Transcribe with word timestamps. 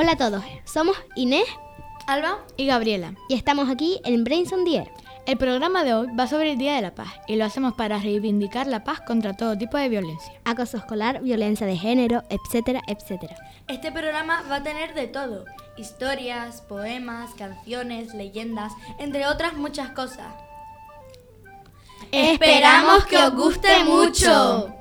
Hola 0.00 0.12
a 0.12 0.16
todos, 0.16 0.44
somos 0.62 0.96
Inés, 1.16 1.48
Alba 2.06 2.38
y 2.56 2.66
Gabriela. 2.66 3.14
y 3.28 3.34
estamos 3.34 3.68
aquí 3.68 4.00
en 4.04 4.22
Brains 4.22 4.52
on 4.52 4.64
the 4.64 4.76
Air. 4.76 4.92
El 5.26 5.36
programa 5.38 5.82
de 5.82 5.92
hoy 5.92 6.06
va 6.16 6.28
sobre 6.28 6.52
el 6.52 6.56
Día 6.56 6.76
de 6.76 6.82
la 6.82 6.94
Paz 6.94 7.08
y 7.26 7.34
lo 7.34 7.44
hacemos 7.44 7.74
para 7.74 7.98
reivindicar 7.98 8.68
la 8.68 8.84
paz 8.84 9.00
contra 9.00 9.34
todo 9.34 9.58
tipo 9.58 9.76
de 9.76 9.88
violencia. 9.88 10.32
Acoso 10.44 10.76
escolar, 10.76 11.20
violencia 11.20 11.66
de 11.66 11.76
género, 11.76 12.22
etcétera, 12.30 12.80
etcétera. 12.86 13.34
Este 13.66 13.90
programa 13.90 14.44
va 14.48 14.56
a 14.56 14.62
tener 14.62 14.94
de 14.94 15.08
todo. 15.08 15.46
Historias, 15.76 16.60
poemas, 16.60 17.34
canciones, 17.34 18.14
leyendas, 18.14 18.72
entre 19.00 19.26
otras 19.26 19.54
muchas 19.54 19.90
cosas. 19.90 20.32
Esperamos 22.12 23.04
que 23.06 23.16
os 23.16 23.34
guste 23.34 23.82
mucho. 23.82 24.72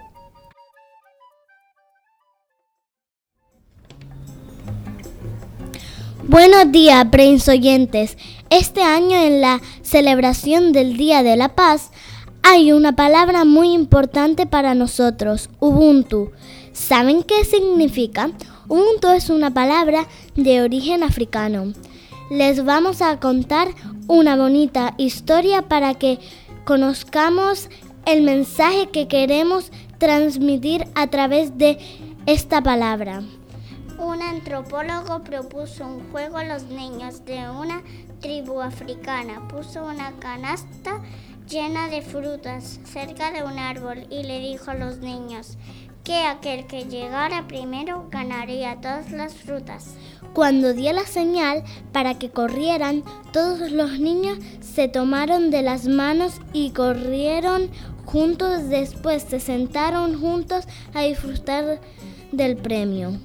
Buenos 6.30 6.74
días, 6.74 7.10
Brains 7.10 7.48
oyentes. 7.48 8.18
Este 8.50 8.82
año 8.82 9.16
en 9.16 9.40
la 9.40 9.62
celebración 9.82 10.74
del 10.74 10.98
Día 10.98 11.24
de 11.24 11.38
la 11.38 11.56
Paz 11.56 11.90
hay 12.44 12.74
una 12.74 12.98
palabra 12.98 13.46
muy 13.46 13.72
importante 13.72 14.46
para 14.46 14.76
nosotros, 14.76 15.50
Ubuntu. 15.62 16.32
¿Saben 16.74 17.24
qué 17.24 17.46
significa? 17.46 18.32
Ubuntu 18.68 19.08
es 19.16 19.30
una 19.30 19.54
palabra 19.54 20.06
de 20.36 20.62
origen 20.62 21.02
africano. 21.02 21.72
Les 22.30 22.66
vamos 22.66 23.02
a 23.02 23.22
contar 23.22 23.70
una 24.08 24.36
bonita 24.36 24.96
historia 24.98 25.62
para 25.62 25.94
que 25.94 26.20
conozcamos 26.66 27.70
el 28.06 28.22
mensaje 28.24 28.89
que 28.92 29.08
queremos 29.08 29.72
transmitir 29.98 30.89
a 30.94 31.08
través 31.08 31.58
de 31.58 31.78
esta 32.25 32.62
palabra. 32.62 33.23
Un 34.00 34.22
antropólogo 34.22 35.23
propuso 35.23 35.86
un 35.86 36.11
juego 36.11 36.38
a 36.38 36.44
los 36.44 36.66
niños 36.66 37.25
de 37.25 37.49
una 37.49 37.81
tribu 38.22 38.61
africana. 38.61 39.47
Puso 39.47 39.83
una 39.85 40.11
canasta 40.19 41.02
llena 41.49 41.89
de 41.89 42.03
frutas 42.03 42.80
cerca 42.83 43.31
de 43.31 43.44
un 43.44 43.57
árbol 43.57 44.05
y 44.11 44.22
le 44.22 44.39
dijo 44.39 44.69
a 44.69 44.75
los 44.75 44.99
niños 44.99 45.57
que 46.03 46.25
aquel 46.25 46.67
que 46.67 46.85
llegara 46.85 47.47
primero 47.47 48.07
ganaría 48.11 48.80
todas 48.80 49.11
las 49.11 49.33
frutas. 49.33 49.95
Cuando 50.33 50.73
dio 50.73 50.94
la 50.94 51.05
señal 51.05 51.63
para 51.91 52.19
que 52.19 52.29
corrieran, 52.29 53.03
todos 53.33 53.72
los 53.72 54.00
niños 54.00 54.38
se 54.61 54.88
tomaron 54.88 55.50
de 55.50 55.63
las 55.63 55.88
manos 55.88 56.39
y 56.53 56.69
corrieron 56.69 57.72
juntos. 58.05 58.69
Después 58.69 59.23
se 59.23 59.39
sentaron 59.39 60.22
juntos 60.22 60.66
a 60.94 61.02
disfrutar 61.02 61.81
del 62.31 62.57
premio. 62.57 63.17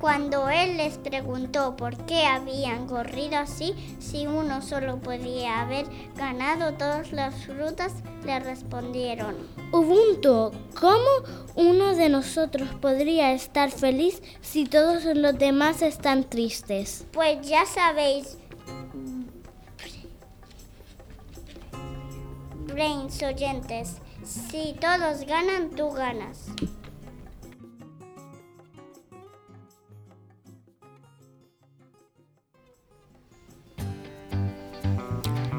Cuando 0.00 0.48
él 0.48 0.76
les 0.76 0.96
preguntó 0.96 1.74
por 1.74 1.96
qué 2.06 2.24
habían 2.24 2.86
corrido 2.86 3.38
así, 3.38 3.74
si 3.98 4.28
uno 4.28 4.62
solo 4.62 4.98
podía 5.00 5.60
haber 5.60 5.86
ganado 6.14 6.74
todas 6.74 7.10
las 7.12 7.34
frutas, 7.44 7.94
le 8.24 8.38
respondieron. 8.38 9.34
Ubuntu, 9.72 10.52
¿cómo 10.78 11.08
uno 11.56 11.96
de 11.96 12.08
nosotros 12.08 12.68
podría 12.80 13.32
estar 13.32 13.72
feliz 13.72 14.22
si 14.40 14.66
todos 14.66 15.04
los 15.04 15.36
demás 15.36 15.82
están 15.82 16.22
tristes? 16.22 17.04
Pues 17.12 17.46
ya 17.48 17.66
sabéis, 17.66 18.38
Brains 22.68 23.20
oyentes, 23.24 23.96
si 24.22 24.74
todos 24.80 25.26
ganan, 25.26 25.70
tú 25.70 25.90
ganas. 25.90 26.46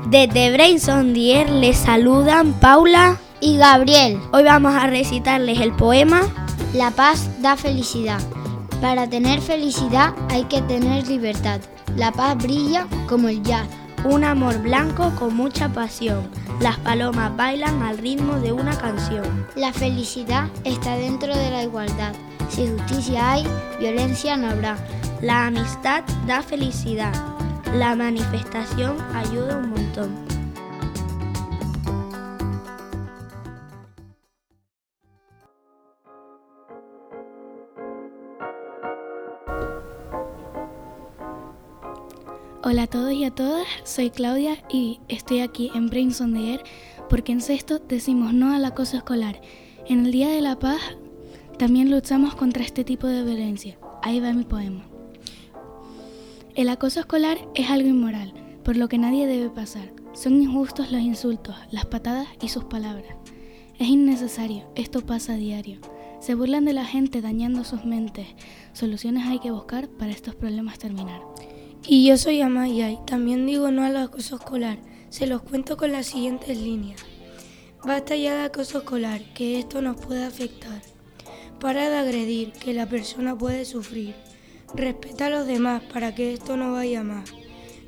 Desde 0.09 0.52
Brains 0.52 0.89
on 0.89 1.13
the 1.13 1.35
Air 1.35 1.51
les 1.51 1.78
saludan 1.78 2.53
Paula 2.53 3.19
y 3.41 3.57
Gabriel. 3.57 4.19
Hoy 4.34 4.41
vamos 4.41 4.73
a 4.73 4.88
recitarles 4.88 5.59
el 5.59 5.72
poema 5.72 6.22
La 6.73 6.89
paz 6.89 7.29
da 7.44 7.56
felicidad. 7.56 8.19
Para 8.81 9.07
tener 9.07 9.39
felicidad 9.39 10.16
hay 10.31 10.45
que 10.45 10.63
tener 10.63 11.07
libertad. 11.07 11.61
La 11.95 12.11
paz 12.11 12.35
brilla 12.38 12.88
como 13.07 13.29
el 13.29 13.44
jazz. 13.44 13.67
Un 14.03 14.23
amor 14.23 14.57
blanco 14.63 15.11
con 15.19 15.35
mucha 15.35 15.69
pasión. 15.69 16.28
Las 16.59 16.78
palomas 16.79 17.38
bailan 17.38 17.84
al 17.84 18.00
ritmo 18.00 18.39
de 18.39 18.51
una 18.51 18.75
canción. 18.75 19.45
La 19.55 19.72
felicidad 19.73 20.47
está 20.63 20.95
dentro 20.95 21.38
de 21.38 21.51
la 21.51 21.61
igualdad. 21.61 22.16
Si 22.50 22.67
justicia 22.67 23.34
hay, 23.34 23.45
violencia 23.79 24.38
no 24.38 24.50
habrá. 24.50 24.75
La 25.22 25.45
amistad 25.45 26.03
da 26.25 26.41
felicidad. 26.41 27.13
La 27.75 27.95
manifestación 27.95 28.97
ayuda 29.13 29.57
un 29.57 29.69
Hola 42.61 42.83
a 42.83 42.87
todos 42.87 43.11
y 43.11 43.25
a 43.25 43.31
todas, 43.31 43.67
soy 43.83 44.09
Claudia 44.09 44.63
y 44.69 45.01
estoy 45.09 45.41
aquí 45.41 45.71
en 45.73 45.89
Brains 45.89 46.21
on 46.21 46.33
the 46.33 46.53
Air 46.53 46.63
porque 47.09 47.33
en 47.33 47.41
sexto 47.41 47.79
decimos 47.79 48.33
no 48.33 48.53
al 48.53 48.63
acoso 48.63 48.95
escolar. 48.95 49.41
En 49.87 50.05
el 50.05 50.11
Día 50.13 50.29
de 50.29 50.39
la 50.39 50.57
Paz 50.59 50.79
también 51.57 51.91
luchamos 51.91 52.35
contra 52.35 52.63
este 52.63 52.85
tipo 52.85 53.07
de 53.07 53.23
violencia. 53.23 53.77
Ahí 54.01 54.21
va 54.21 54.31
mi 54.31 54.43
poema. 54.43 54.83
El 56.55 56.69
acoso 56.69 57.01
escolar 57.01 57.37
es 57.53 57.69
algo 57.69 57.89
inmoral, 57.89 58.33
por 58.69 58.78
lo 58.78 58.88
que 58.88 59.00
nadie 59.00 59.25
debe 59.25 59.50
pasar. 59.50 59.91
Son 60.13 60.40
injustos 60.40 60.91
los 60.91 61.02
insultos, 61.02 61.56
las 61.72 61.88
patadas 61.88 62.28
y 62.40 62.50
sus 62.50 62.66
palabras. 62.66 63.16
Es 63.80 63.88
innecesario, 63.88 64.72
esto 64.75 65.03
pasa 65.03 65.34
a 65.34 65.38
diario. 65.38 65.80
Se 66.19 66.35
burlan 66.35 66.66
de 66.66 66.74
la 66.74 66.85
gente 66.85 67.19
dañando 67.19 67.63
sus 67.63 67.84
mentes. 67.84 68.28
Soluciones 68.74 69.25
hay 69.28 69.40
que 69.40 69.50
buscar 69.50 69.88
para 69.88 70.12
estos 70.12 70.35
problemas 70.35 70.78
terminar. 70.78 71.19
Y 71.88 72.06
yo 72.08 72.16
soy 72.16 72.41
Amaya 72.41 72.91
y 72.91 73.00
también 73.08 73.47
digo 73.47 73.72
no 73.72 73.84
al 73.84 73.97
acoso 73.97 74.35
escolar. 74.35 74.78
Se 75.09 75.25
los 75.25 75.41
cuento 75.41 75.75
con 75.75 75.91
las 75.91 76.06
siguientes 76.06 76.56
líneas. 76.56 77.03
Basta 77.84 78.16
ya 78.16 78.35
de 78.35 78.44
acoso 78.44 78.78
escolar, 78.78 79.24
que 79.34 79.58
esto 79.58 79.81
nos 79.81 80.00
puede 80.00 80.25
afectar. 80.25 80.84
Para 81.59 81.90
de 81.90 81.97
agredir, 81.97 82.52
que 82.52 82.75
la 82.75 82.85
persona 82.85 83.35
puede 83.35 83.66
sufrir. 83.66 84.13
Respeta 84.75 85.25
a 85.25 85.29
los 85.31 85.47
demás 85.47 85.81
para 85.91 86.13
que 86.13 86.34
esto 86.35 86.56
no 86.56 86.74
vaya 86.74 87.02
más. 87.02 87.34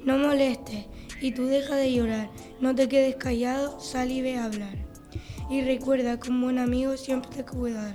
No 0.03 0.17
molestes 0.17 0.85
y 1.21 1.31
tú 1.31 1.45
deja 1.45 1.75
de 1.75 1.93
llorar. 1.93 2.29
No 2.59 2.73
te 2.73 2.87
quedes 2.87 3.15
callado, 3.15 3.79
sal 3.79 4.11
y 4.11 4.21
ve 4.21 4.37
a 4.37 4.45
hablar. 4.45 4.77
Y 5.49 5.61
recuerda 5.61 6.19
que 6.19 6.29
un 6.29 6.41
buen 6.41 6.57
amigo 6.57 6.97
siempre 6.97 7.29
te 7.31 7.45
cuidará. 7.45 7.93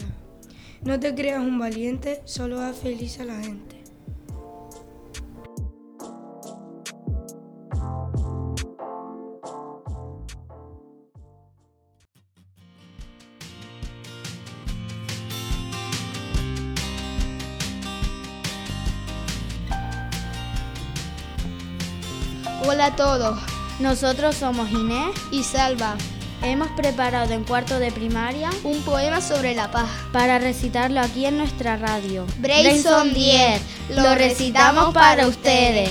No 0.82 1.00
te 1.00 1.14
creas 1.14 1.40
un 1.40 1.58
valiente, 1.58 2.20
solo 2.24 2.60
haz 2.60 2.76
feliz 2.76 3.18
a 3.18 3.24
la 3.24 3.42
gente. 3.42 3.75
Hola 22.76 22.88
a 22.88 22.94
todos, 22.94 23.38
nosotros 23.78 24.36
somos 24.36 24.70
Inés 24.70 25.16
y 25.30 25.44
Salva. 25.44 25.94
Hemos 26.42 26.68
preparado 26.72 27.32
en 27.32 27.42
cuarto 27.42 27.78
de 27.78 27.90
primaria 27.90 28.50
un 28.64 28.82
poema 28.82 29.22
sobre 29.22 29.54
la 29.54 29.70
paz 29.70 29.88
para 30.12 30.38
recitarlo 30.38 31.00
aquí 31.00 31.24
en 31.24 31.38
nuestra 31.38 31.78
radio. 31.78 32.26
Brains 32.36 32.84
on 32.84 33.14
the 33.14 33.34
Air, 33.34 33.60
lo 33.88 34.14
recitamos 34.14 34.92
para 34.92 35.26
ustedes. 35.26 35.88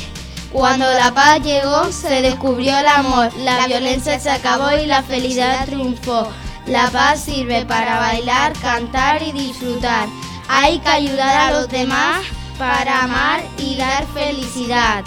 Cuando 0.52 0.86
la 0.86 1.12
paz 1.12 1.42
llegó, 1.42 1.92
se 1.92 2.22
descubrió 2.22 2.78
el 2.78 2.88
amor, 2.88 3.34
la 3.38 3.66
violencia 3.66 4.20
se 4.20 4.30
acabó 4.30 4.70
y 4.78 4.86
la 4.86 5.02
felicidad 5.02 5.66
triunfó. 5.66 6.28
La 6.68 6.92
paz 6.92 7.20
sirve 7.20 7.66
para 7.66 7.98
bailar, 7.98 8.54
cantar 8.62 9.24
y 9.24 9.32
disfrutar. 9.32 10.08
Hay 10.48 10.78
que 10.78 10.90
ayudar 10.90 11.36
a 11.36 11.60
los 11.60 11.68
demás 11.68 12.24
para 12.60 13.06
amar 13.06 13.44
y 13.58 13.76
dar 13.76 14.06
felicidad. 14.14 15.04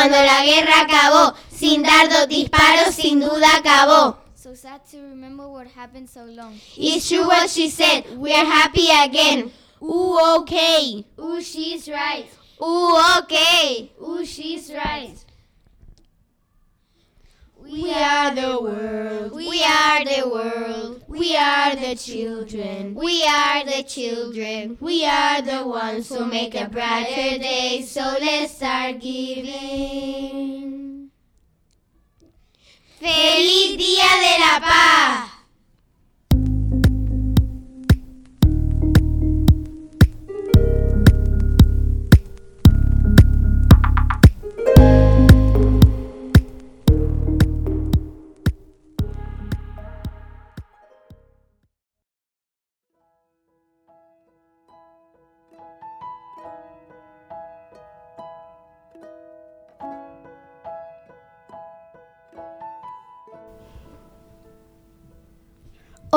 Cuando 0.00 0.16
la 0.16 0.44
guerra 0.44 0.80
acabó. 0.80 1.34
Sin 1.50 1.82
dardos, 1.82 2.26
disparos, 2.28 2.94
sin 2.94 3.20
duda 3.20 3.56
acabó. 3.56 4.16
So 4.34 4.54
sad 4.54 4.80
to 4.90 5.02
remember 5.02 5.46
what 5.46 5.66
happened 5.66 6.08
so 6.08 6.24
long. 6.24 6.58
It's 6.78 7.06
true 7.06 7.26
what 7.26 7.50
she 7.50 7.68
said. 7.68 8.04
We're 8.16 8.46
happy 8.46 8.88
again. 8.90 9.50
Ooh, 9.82 10.16
okay. 10.38 11.04
Ooh, 11.18 11.42
she's 11.42 11.86
right. 11.88 12.26
Ooh, 12.62 12.96
okay. 13.18 13.92
Ooh, 14.00 14.24
she's 14.24 14.72
right. 14.72 15.14
We 17.70 17.92
are 17.92 18.34
the 18.34 18.60
world. 18.60 19.32
We 19.32 19.62
are 19.62 20.04
the 20.04 20.28
world. 20.28 21.04
We 21.06 21.36
are 21.36 21.76
the 21.76 21.94
children. 21.94 22.94
We 22.94 23.22
are 23.22 23.64
the 23.64 23.84
children. 23.84 24.76
We 24.80 25.04
are 25.06 25.40
the 25.40 25.64
ones 25.64 26.08
who 26.08 26.24
make 26.24 26.56
a 26.56 26.68
brighter 26.68 27.38
day. 27.38 27.82
So 27.82 28.00
let's 28.00 28.56
start 28.56 28.98
giving. 29.00 30.80
¡Feliz 32.98 33.78
Día 33.78 34.10
de 34.20 34.38
la 34.40 34.60
Paz! 34.60 35.29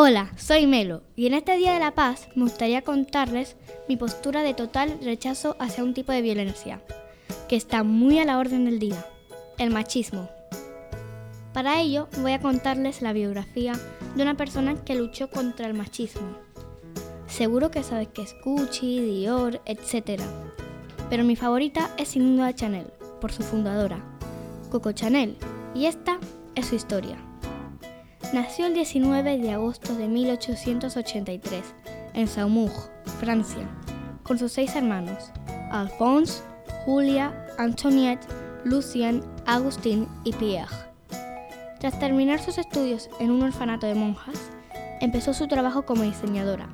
Hola, 0.06 0.34
soy 0.36 0.68
Melo 0.68 1.02
y 1.16 1.28
en 1.28 1.34
este 1.34 1.56
Día 1.56 1.72
de 1.72 1.80
la 1.80 1.96
Paz 1.96 2.28
me 2.36 2.44
gustaría 2.44 2.82
contarles 2.82 3.56
mi 3.88 3.96
postura 3.96 4.44
de 4.44 4.54
total 4.54 5.00
rechazo 5.02 5.56
hacia 5.60 5.82
un 5.82 5.94
tipo 5.94 6.12
de 6.12 6.22
violencia 6.22 6.82
que 7.48 7.56
está 7.56 7.84
muy 7.84 8.20
a 8.20 8.26
la 8.26 8.38
orden 8.38 8.66
del 8.66 8.80
día, 8.80 9.06
el 9.58 9.70
machismo. 9.70 10.28
Para 11.54 11.80
ello 11.80 12.10
voy 12.20 12.34
a 12.34 12.42
contarles 12.42 13.02
la 13.02 13.14
biografía 13.14 13.80
de 14.14 14.24
una 14.24 14.36
persona 14.36 14.76
que 14.84 14.96
luchó 14.96 15.30
contra 15.30 15.68
el 15.68 15.74
machismo. 15.74 16.36
Seguro 17.28 17.72
que 17.72 17.82
sabes 17.82 18.10
que 18.10 18.24
es 18.24 18.36
Gucci, 18.44 19.00
Dior, 19.00 19.62
etc. 19.66 20.22
Pero 21.10 21.24
mi 21.24 21.38
favorita 21.38 21.92
es 21.98 22.10
sin 22.10 22.42
Chanel, 22.56 22.88
por 23.22 23.32
su 23.32 23.42
fundadora, 23.42 24.04
Coco 24.70 24.92
Chanel, 24.92 25.38
y 25.74 25.86
esta 25.86 26.20
es 26.56 26.66
su 26.66 26.76
historia. 26.76 27.33
Nació 28.32 28.66
el 28.66 28.74
19 28.74 29.38
de 29.38 29.52
agosto 29.52 29.96
de 29.96 30.08
1883 30.08 31.64
en 32.14 32.28
Saumur, 32.28 32.72
Francia, 33.20 33.68
con 34.24 34.40
sus 34.40 34.54
seis 34.54 34.76
hermanos, 34.76 35.32
Alphonse, 35.72 36.42
Julia, 36.86 37.46
Antoinette, 37.58 38.26
Lucien, 38.64 39.24
Agustín 39.46 40.08
y 40.24 40.34
Pierre. 40.34 40.74
Tras 41.80 42.00
terminar 42.00 42.40
sus 42.40 42.58
estudios 42.58 43.10
en 43.20 43.30
un 43.30 43.44
orfanato 43.44 43.86
de 43.86 43.96
monjas, 43.96 44.40
empezó 45.00 45.34
su 45.34 45.48
trabajo 45.48 45.86
como 45.86 46.04
diseñadora. 46.04 46.70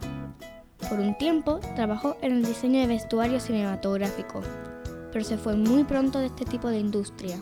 Por 0.87 0.99
un 0.99 1.17
tiempo 1.17 1.59
trabajó 1.75 2.15
en 2.21 2.31
el 2.33 2.45
diseño 2.45 2.79
de 2.79 2.87
vestuario 2.87 3.39
cinematográfico, 3.39 4.41
pero 5.11 5.25
se 5.25 5.37
fue 5.37 5.55
muy 5.55 5.83
pronto 5.83 6.19
de 6.19 6.27
este 6.27 6.45
tipo 6.45 6.69
de 6.69 6.79
industria. 6.79 7.37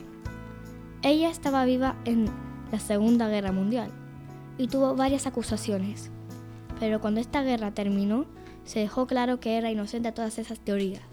Ella 1.03 1.29
estaba 1.29 1.65
viva 1.65 1.95
en 2.05 2.46
la 2.71 2.79
Segunda 2.79 3.27
Guerra 3.29 3.51
Mundial 3.51 3.91
y 4.57 4.67
tuvo 4.67 4.95
varias 4.95 5.27
acusaciones. 5.27 6.09
Pero 6.79 7.01
cuando 7.01 7.19
esta 7.19 7.43
guerra 7.43 7.71
terminó, 7.71 8.25
se 8.63 8.79
dejó 8.79 9.07
claro 9.07 9.39
que 9.39 9.57
era 9.57 9.71
inocente 9.71 10.09
a 10.09 10.13
todas 10.13 10.37
esas 10.37 10.59
teorías. 10.59 11.03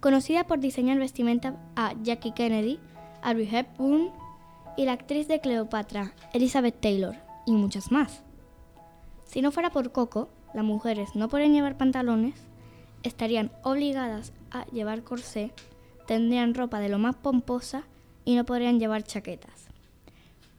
Conocida 0.00 0.46
por 0.46 0.60
diseñar 0.60 0.98
vestimenta 0.98 1.56
a 1.76 1.94
Jackie 2.02 2.32
Kennedy, 2.32 2.78
Audrey 3.22 3.48
Hepburn 3.50 4.10
y 4.76 4.84
la 4.84 4.92
actriz 4.92 5.28
de 5.28 5.40
Cleopatra, 5.40 6.12
Elizabeth 6.32 6.80
Taylor, 6.80 7.16
y 7.46 7.52
muchas 7.52 7.92
más. 7.92 8.22
Si 9.26 9.42
no 9.42 9.52
fuera 9.52 9.70
por 9.70 9.92
Coco, 9.92 10.28
las 10.54 10.64
mujeres 10.64 11.14
no 11.14 11.28
podrían 11.28 11.54
llevar 11.54 11.76
pantalones, 11.76 12.34
estarían 13.02 13.50
obligadas 13.62 14.32
a 14.50 14.66
llevar 14.66 15.02
corsé, 15.02 15.52
tendrían 16.06 16.54
ropa 16.54 16.80
de 16.80 16.88
lo 16.88 16.98
más 16.98 17.16
pomposa 17.16 17.84
y 18.24 18.36
no 18.36 18.44
podrían 18.44 18.78
llevar 18.78 19.02
chaquetas. 19.02 19.71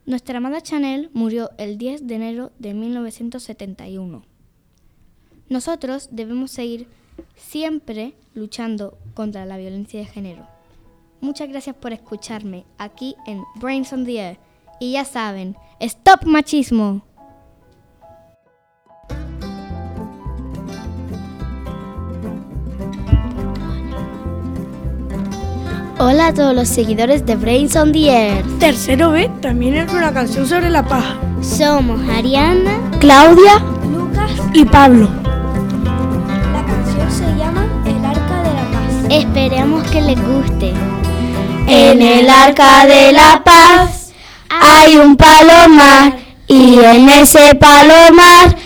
Nuestra 0.05 0.39
amada 0.39 0.59
Chanel 0.59 1.09
murió 1.13 1.51
el 1.57 1.77
10 1.77 2.07
de 2.07 2.15
enero 2.15 2.51
de 2.59 2.73
1971. 2.73 4.23
Nosotros 5.47 6.09
debemos 6.11 6.51
seguir 6.51 6.88
siempre 7.35 8.13
luchando 8.33 8.97
contra 9.13 9.45
la 9.45 9.55
violencia 9.57 10.01
de 10.01 10.05
género. 10.05 10.45
Muchas 11.21 11.47
gracias 11.47 11.77
por 11.77 11.94
escucharme 11.94 12.65
aquí 12.77 13.15
en 13.27 13.44
Brains 13.55 13.94
on 13.94 14.03
the 14.03 14.19
Air. 14.19 14.39
Y 14.81 14.94
ya 14.94 15.05
saben, 15.05 15.55
¡Stop 15.79 16.25
machismo! 16.25 17.06
Hola 26.05 26.27
a 26.27 26.33
todos 26.33 26.53
los 26.53 26.67
seguidores 26.67 27.25
de 27.25 27.38
Brains 27.38 27.77
on 27.77 27.94
the 27.94 28.09
Air. 28.09 28.44
Tercero 28.59 29.11
B 29.11 29.31
también 29.41 29.77
es 29.77 29.89
una 29.89 30.13
canción 30.13 30.45
sobre 30.45 30.69
la 30.69 30.85
paz. 30.85 31.05
Somos 31.41 31.97
Ariana, 32.09 32.73
Claudia, 33.00 33.59
Lucas 33.89 34.29
y 34.53 34.65
Pablo. 34.65 35.07
La 36.51 36.65
canción 36.65 37.09
se 37.09 37.23
llama 37.37 37.66
El 37.85 38.04
Arca 38.04 38.44
de 38.44 38.54
la 38.54 38.63
Paz. 38.73 39.11
Esperemos 39.11 39.89
que 39.92 40.01
les 40.01 40.18
guste. 40.21 40.73
En 41.69 42.01
el 42.01 42.30
arca 42.30 42.85
de 42.85 43.13
la 43.13 43.42
paz 43.42 44.11
hay 44.49 44.97
un 44.97 45.16
palomar 45.16 46.18
y 46.49 46.80
en 46.80 47.07
ese 47.07 47.56
palomar 47.56 48.57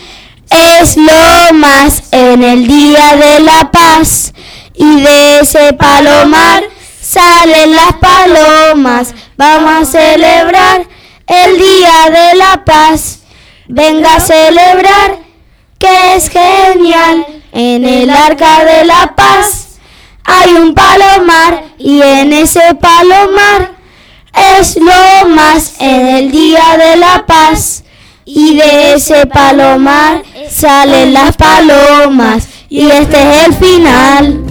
es 0.50 0.96
lo 0.96 1.54
más 1.54 2.02
en 2.10 2.42
el 2.42 2.66
día 2.66 3.14
de 3.14 3.38
la 3.38 3.70
paz 3.70 4.34
y 4.74 5.02
de 5.02 5.38
ese 5.38 5.72
palomar 5.74 6.64
salen 7.08 7.74
las 7.74 7.94
palomas. 7.94 9.14
Vamos 9.36 9.72
a 9.82 9.84
celebrar 9.84 10.86
el 11.26 11.58
día 11.58 12.10
de 12.10 12.34
la 12.36 12.64
paz. 12.64 13.20
Venga 13.68 14.16
a 14.16 14.20
celebrar 14.20 15.18
que 15.78 16.16
es 16.16 16.28
genial 16.28 17.26
en 17.52 17.84
el 17.84 18.10
arca 18.10 18.64
de 18.64 18.84
la 18.84 19.14
paz 19.14 19.68
hay 20.30 20.52
un 20.52 20.74
palomar 20.74 21.64
y 21.78 22.02
en 22.02 22.34
ese 22.34 22.74
palomar 22.74 23.72
es 24.58 24.76
lo 24.76 25.28
más 25.30 25.72
en 25.80 26.06
el 26.06 26.30
día 26.30 26.76
de 26.76 26.96
la 26.96 27.24
paz. 27.26 27.84
Y 28.26 28.56
de 28.56 28.92
ese 28.92 29.24
palomar 29.24 30.22
salen 30.50 31.14
las 31.14 31.34
palomas 31.34 32.46
y 32.68 32.90
este 32.90 33.22
es 33.22 33.46
el 33.46 33.54
final. 33.54 34.47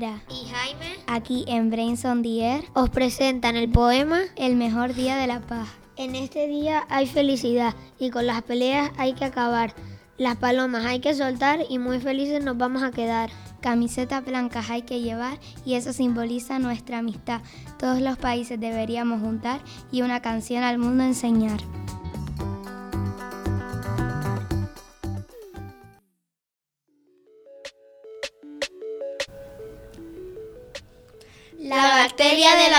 Y 0.00 0.48
Jaime 0.48 0.96
aquí 1.06 1.44
en 1.46 1.68
Brains 1.68 2.06
on 2.06 2.22
the 2.22 2.40
Air, 2.40 2.64
os 2.72 2.88
presentan 2.88 3.56
el 3.56 3.68
poema 3.68 4.20
el 4.36 4.56
mejor 4.56 4.94
día 4.94 5.16
de 5.16 5.26
la 5.26 5.40
paz. 5.40 5.68
En 5.96 6.14
este 6.14 6.46
día 6.46 6.86
hay 6.88 7.06
felicidad 7.06 7.74
y 7.98 8.08
con 8.08 8.26
las 8.26 8.42
peleas 8.42 8.90
hay 8.96 9.12
que 9.12 9.26
acabar. 9.26 9.74
Las 10.16 10.36
palomas 10.36 10.86
hay 10.86 11.00
que 11.00 11.14
soltar 11.14 11.60
y 11.68 11.78
muy 11.78 12.00
felices 12.00 12.42
nos 12.42 12.56
vamos 12.56 12.82
a 12.82 12.92
quedar. 12.92 13.30
Camisetas 13.60 14.24
blancas 14.24 14.70
hay 14.70 14.82
que 14.82 15.02
llevar 15.02 15.38
y 15.66 15.74
eso 15.74 15.92
simboliza 15.92 16.58
nuestra 16.58 16.98
amistad. 16.98 17.42
Todos 17.78 18.00
los 18.00 18.16
países 18.16 18.58
deberíamos 18.58 19.20
juntar 19.20 19.60
y 19.92 20.00
una 20.00 20.22
canción 20.22 20.62
al 20.62 20.78
mundo 20.78 21.04
enseñar. 21.04 21.60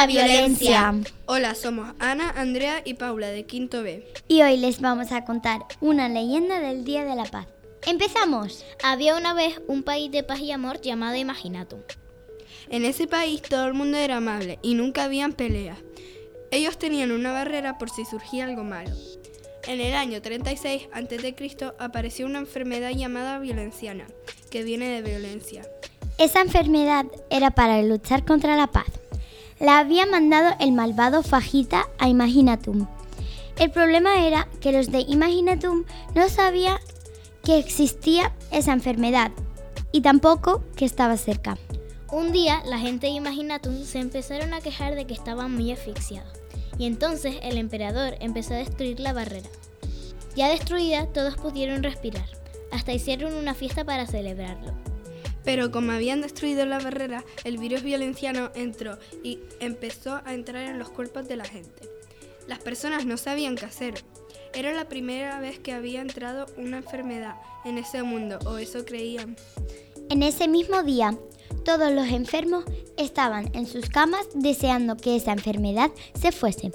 La 0.02 0.08
violencia. 0.08 0.96
Hola, 1.28 1.54
somos 1.54 1.94
Ana, 2.00 2.32
Andrea 2.32 2.82
y 2.84 2.96
Paula 2.96 3.28
de 3.28 3.46
Quinto 3.46 3.84
B. 3.84 4.12
Y 4.28 4.42
hoy 4.42 4.58
les 4.58 4.82
vamos 4.82 5.12
a 5.12 5.26
contar 5.26 5.62
una 5.80 6.10
leyenda 6.10 6.60
del 6.60 6.84
Día 6.84 7.06
de 7.06 7.16
la 7.16 7.26
Paz. 7.26 7.46
¡Empezamos! 7.86 8.66
Había 8.84 9.16
una 9.16 9.36
vez 9.36 9.62
un 9.68 9.84
país 9.84 10.12
de 10.12 10.24
paz 10.24 10.40
y 10.40 10.52
amor 10.52 10.82
llamado 10.82 11.18
Imaginatum. 11.18 11.82
En 12.70 12.84
ese 12.84 13.06
país 13.06 13.44
todo 13.44 13.68
el 13.68 13.76
mundo 13.76 13.98
era 13.98 14.18
amable 14.18 14.58
y 14.64 14.74
nunca 14.74 15.04
habían 15.04 15.34
peleas. 15.34 15.78
Ellos 16.50 16.80
tenían 16.80 17.12
una 17.12 17.32
barrera 17.32 17.78
por 17.78 17.92
si 17.92 18.04
surgía 18.04 18.46
algo 18.46 18.64
malo. 18.64 18.90
En 19.68 19.80
el 19.80 19.94
año 19.94 20.20
36 20.20 20.90
a.C. 20.92 21.36
apareció 21.78 22.26
una 22.26 22.40
enfermedad 22.40 22.90
llamada 22.90 23.38
violenciana, 23.38 24.08
que 24.50 24.64
viene 24.64 24.90
de 24.90 25.08
violencia. 25.08 25.62
Esa 26.18 26.42
enfermedad 26.42 27.06
era 27.30 27.52
para 27.52 27.84
luchar 27.84 28.26
contra 28.26 28.56
la 28.56 28.68
paz. 28.68 29.01
La 29.62 29.78
había 29.78 30.08
mandado 30.08 30.56
el 30.60 30.72
malvado 30.72 31.22
Fajita 31.22 31.88
a 32.00 32.10
Imaginatum. 32.10 32.88
El 33.60 33.70
problema 33.70 34.26
era 34.26 34.48
que 34.60 34.72
los 34.72 34.92
de 34.92 35.02
Imaginatum 35.02 35.84
no 36.16 36.30
sabían 36.30 36.80
que 37.44 37.60
existía 37.60 38.34
esa 38.50 38.74
enfermedad 38.74 39.32
y 39.92 40.02
tampoco 40.02 40.64
que 40.76 40.86
estaba 40.86 41.16
cerca. 41.16 41.60
Un 42.12 42.32
día 42.32 42.64
la 42.66 42.80
gente 42.80 43.06
de 43.06 43.14
Imaginatum 43.14 43.84
se 43.84 44.00
empezaron 44.00 44.56
a 44.56 44.62
quejar 44.62 44.96
de 44.96 45.06
que 45.06 45.14
estaban 45.14 45.54
muy 45.54 45.72
asfixiados 45.72 46.34
y 46.80 46.88
entonces 46.88 47.36
el 47.44 47.60
emperador 47.60 48.16
empezó 48.20 48.56
a 48.56 48.58
destruir 48.58 49.00
la 49.00 49.14
barrera. 49.14 49.50
Ya 50.36 50.50
destruida, 50.50 51.06
todos 51.06 51.36
pudieron 51.36 51.84
respirar. 51.84 52.26
Hasta 52.72 52.94
hicieron 52.94 53.36
una 53.36 53.54
fiesta 53.54 53.86
para 53.86 54.08
celebrarlo. 54.08 54.74
Pero 55.44 55.72
como 55.72 55.92
habían 55.92 56.22
destruido 56.22 56.66
la 56.66 56.80
barrera, 56.80 57.24
el 57.44 57.58
virus 57.58 57.84
violenciano 57.84 58.52
entró 58.56 58.98
y 59.24 59.40
empezó 59.60 60.22
a 60.26 60.34
entrar 60.34 60.64
en 60.64 60.80
los 60.80 60.90
cuerpos 60.90 61.28
de 61.28 61.38
la 61.38 61.46
gente. 61.46 61.90
Las 62.48 62.60
personas 62.60 63.06
no 63.06 63.18
sabían 63.18 63.56
qué 63.56 63.66
hacer. 63.66 64.04
Era 64.54 64.74
la 64.74 64.90
primera 64.90 65.40
vez 65.40 65.60
que 65.60 65.72
había 65.72 66.02
entrado 66.02 66.46
una 66.58 66.78
enfermedad 66.78 67.36
en 67.64 67.78
ese 67.78 68.04
mundo, 68.04 68.40
o 68.46 68.58
eso 68.58 68.84
creían. 68.86 69.38
En 70.10 70.24
ese 70.24 70.48
mismo 70.48 70.84
día, 70.84 71.18
todos 71.64 71.92
los 71.92 72.08
enfermos 72.08 72.66
estaban 72.98 73.50
en 73.54 73.66
sus 73.66 73.90
camas 73.90 74.28
deseando 74.34 74.98
que 74.98 75.16
esa 75.16 75.32
enfermedad 75.32 75.92
se 76.20 76.32
fuese. 76.32 76.72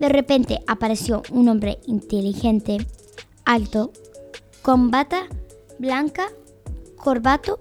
De 0.00 0.08
repente 0.08 0.60
apareció 0.66 1.22
un 1.30 1.48
hombre 1.48 1.78
inteligente, 1.86 2.78
alto, 3.44 3.92
con 4.62 4.90
bata 4.90 5.26
blanca, 5.78 6.28
corbato 6.96 7.60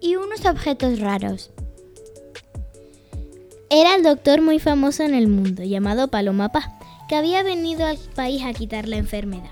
y 0.00 0.16
unos 0.16 0.44
objetos 0.44 1.00
raros. 1.00 1.50
Era 3.68 3.94
el 3.94 4.02
doctor 4.02 4.40
muy 4.42 4.58
famoso 4.58 5.04
en 5.04 5.14
el 5.14 5.28
mundo, 5.28 5.62
llamado 5.62 6.08
Paloma 6.08 6.50
Paz, 6.50 6.66
que 7.08 7.14
había 7.14 7.42
venido 7.42 7.86
al 7.86 7.98
país 8.14 8.42
a 8.44 8.52
quitar 8.52 8.88
la 8.88 8.96
enfermedad. 8.96 9.50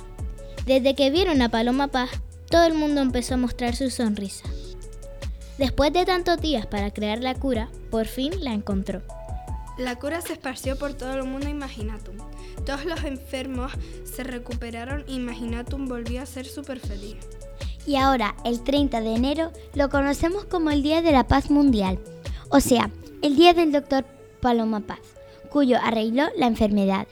Desde 0.67 0.95
que 0.95 1.11
vieron 1.11 1.41
a 1.41 1.49
Paloma 1.49 1.89
Paz, 1.89 2.11
todo 2.51 2.65
el 2.65 2.75
mundo 2.75 3.01
empezó 3.01 3.35
a 3.35 3.39
mostrar 3.39 3.77
su 3.77 3.91
sonrisa. 3.91 4.49
Después 5.59 5.93
de 5.93 6.05
tantos 6.05 6.41
días 6.41 6.67
para 6.67 6.93
crear 6.93 7.21
la 7.21 7.35
cura, 7.35 7.69
por 7.91 8.07
fin 8.07 8.33
la 8.43 8.53
encontró. 8.53 9.03
La 9.77 9.97
cura 9.97 10.21
se 10.21 10.33
esparció 10.33 10.77
por 10.77 10.95
todo 10.95 11.15
el 11.15 11.25
mundo 11.25 11.49
Imaginatum. 11.49 12.17
Todos 12.67 12.85
los 12.85 13.05
enfermos 13.05 13.73
se 14.05 14.25
recuperaron 14.25 15.05
y 15.07 15.17
Imaginatum 15.17 15.87
volvió 15.87 16.23
a 16.23 16.27
ser 16.27 16.47
súper 16.47 16.81
feliz. 16.81 17.17
Y 17.87 17.97
ahora, 17.97 18.35
el 18.45 18.63
30 18.63 19.01
de 19.01 19.15
enero, 19.15 19.53
lo 19.75 19.89
conocemos 19.89 20.45
como 20.45 20.71
el 20.71 20.83
Día 20.83 21.03
de 21.03 21.13
la 21.13 21.27
Paz 21.27 21.51
Mundial, 21.51 21.99
o 22.51 22.61
sea, 22.61 22.91
el 23.23 23.37
Día 23.37 23.55
del 23.55 23.73
Doctor 23.73 24.05
Paloma 24.41 24.81
Paz, 24.81 25.01
cuyo 25.51 25.79
arregló 25.83 26.29
la 26.37 26.47
enfermedad. 26.47 27.07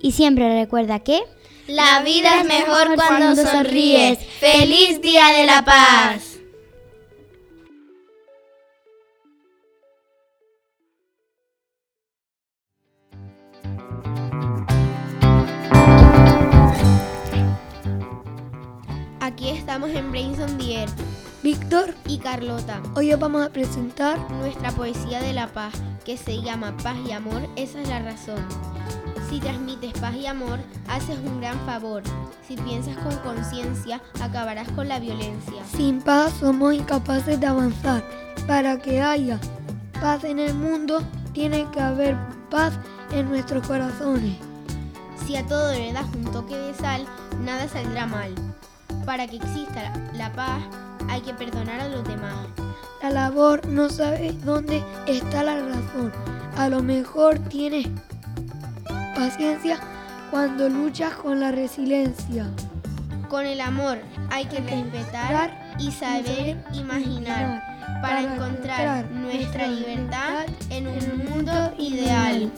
Y 0.00 0.12
siempre 0.12 0.52
recuerda 0.58 1.00
que... 1.00 1.22
La 1.66 2.00
vida 2.02 2.40
es 2.40 2.46
mejor 2.46 2.94
cuando 2.94 3.34
sonríes. 3.44 4.18
¡Feliz 4.38 5.00
Día 5.00 5.28
de 5.28 5.46
la 5.46 5.64
Paz! 5.64 6.35
Estamos 19.76 19.94
en 19.94 20.10
Brains 20.10 20.38
on 20.38 20.56
the 20.56 20.74
Air. 20.74 20.88
Víctor 21.42 21.94
y 22.06 22.16
Carlota. 22.16 22.80
Hoy 22.94 23.12
os 23.12 23.20
vamos 23.20 23.44
a 23.44 23.50
presentar 23.50 24.18
nuestra 24.30 24.70
poesía 24.70 25.20
de 25.20 25.34
la 25.34 25.48
paz, 25.48 25.74
que 26.02 26.16
se 26.16 26.40
llama 26.40 26.74
Paz 26.82 26.96
y 27.06 27.12
Amor, 27.12 27.46
esa 27.56 27.82
es 27.82 27.88
la 27.90 27.98
razón. 27.98 28.42
Si 29.28 29.38
transmites 29.38 29.92
paz 30.00 30.14
y 30.14 30.24
amor, 30.26 30.60
haces 30.88 31.18
un 31.18 31.42
gran 31.42 31.60
favor. 31.66 32.02
Si 32.48 32.56
piensas 32.56 32.96
con 32.96 33.14
conciencia, 33.16 34.00
acabarás 34.22 34.66
con 34.70 34.88
la 34.88 34.98
violencia. 34.98 35.62
Sin 35.76 36.00
paz 36.00 36.32
somos 36.40 36.72
incapaces 36.72 37.38
de 37.38 37.46
avanzar. 37.46 38.02
Para 38.46 38.78
que 38.78 39.02
haya 39.02 39.38
paz 40.00 40.24
en 40.24 40.38
el 40.38 40.54
mundo, 40.54 41.02
tiene 41.34 41.70
que 41.70 41.80
haber 41.82 42.16
paz 42.50 42.72
en 43.12 43.28
nuestros 43.28 43.66
corazones. 43.66 44.38
Si 45.26 45.36
a 45.36 45.46
todo 45.46 45.70
le 45.72 45.92
das 45.92 46.06
un 46.14 46.24
toque 46.32 46.56
de 46.56 46.72
sal, 46.72 47.04
nada 47.44 47.68
saldrá 47.68 48.06
mal. 48.06 48.45
Para 49.06 49.28
que 49.28 49.36
exista 49.36 49.92
la 50.14 50.32
paz 50.32 50.62
hay 51.08 51.20
que 51.20 51.32
perdonar 51.32 51.80
a 51.80 51.88
los 51.88 52.02
demás. 52.08 52.34
La 53.00 53.10
labor 53.10 53.64
no 53.68 53.88
sabe 53.88 54.32
dónde 54.44 54.82
está 55.06 55.44
la 55.44 55.54
razón. 55.54 56.12
A 56.56 56.68
lo 56.68 56.82
mejor 56.82 57.38
tienes 57.38 57.86
paciencia 59.14 59.78
cuando 60.32 60.68
luchas 60.68 61.14
con 61.14 61.38
la 61.38 61.52
resiliencia. 61.52 62.46
Con 63.28 63.46
el 63.46 63.60
amor 63.60 63.98
hay 64.30 64.46
que 64.46 64.58
respetar 64.58 65.76
y 65.78 65.92
saber 65.92 66.56
imaginar 66.72 67.62
para 68.02 68.22
encontrar 68.22 69.08
nuestra 69.12 69.68
libertad 69.68 70.46
en 70.70 70.88
un 70.88 71.30
mundo 71.30 71.72
ideal. 71.78 72.50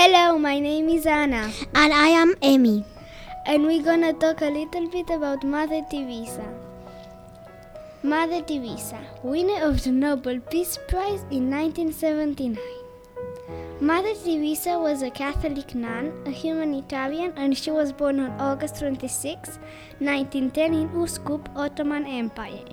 Hello, 0.00 0.38
my 0.38 0.60
name 0.60 0.88
is 0.90 1.06
Anna. 1.06 1.50
And 1.74 1.92
I 1.92 2.06
am 2.18 2.36
Amy. 2.40 2.84
And 3.46 3.64
we're 3.66 3.82
gonna 3.82 4.12
talk 4.12 4.42
a 4.42 4.50
little 4.56 4.88
bit 4.88 5.10
about 5.10 5.42
Mother 5.42 5.80
Teresa. 5.90 6.46
Mother 8.04 8.40
Teresa, 8.42 9.00
winner 9.24 9.60
of 9.60 9.82
the 9.82 9.90
Nobel 9.90 10.38
Peace 10.52 10.78
Prize 10.86 11.24
in 11.32 11.50
1979. 11.50 12.56
Mother 13.80 14.14
Teresa 14.14 14.78
was 14.78 15.02
a 15.02 15.10
Catholic 15.10 15.74
nun, 15.74 16.12
a 16.26 16.30
humanitarian, 16.30 17.32
and 17.34 17.58
she 17.58 17.72
was 17.72 17.92
born 17.92 18.20
on 18.20 18.40
August 18.40 18.78
26, 18.78 19.58
1910, 19.98 20.74
in 20.74 20.88
Uskup, 20.90 21.48
Ottoman 21.56 22.06
Empire. 22.06 22.70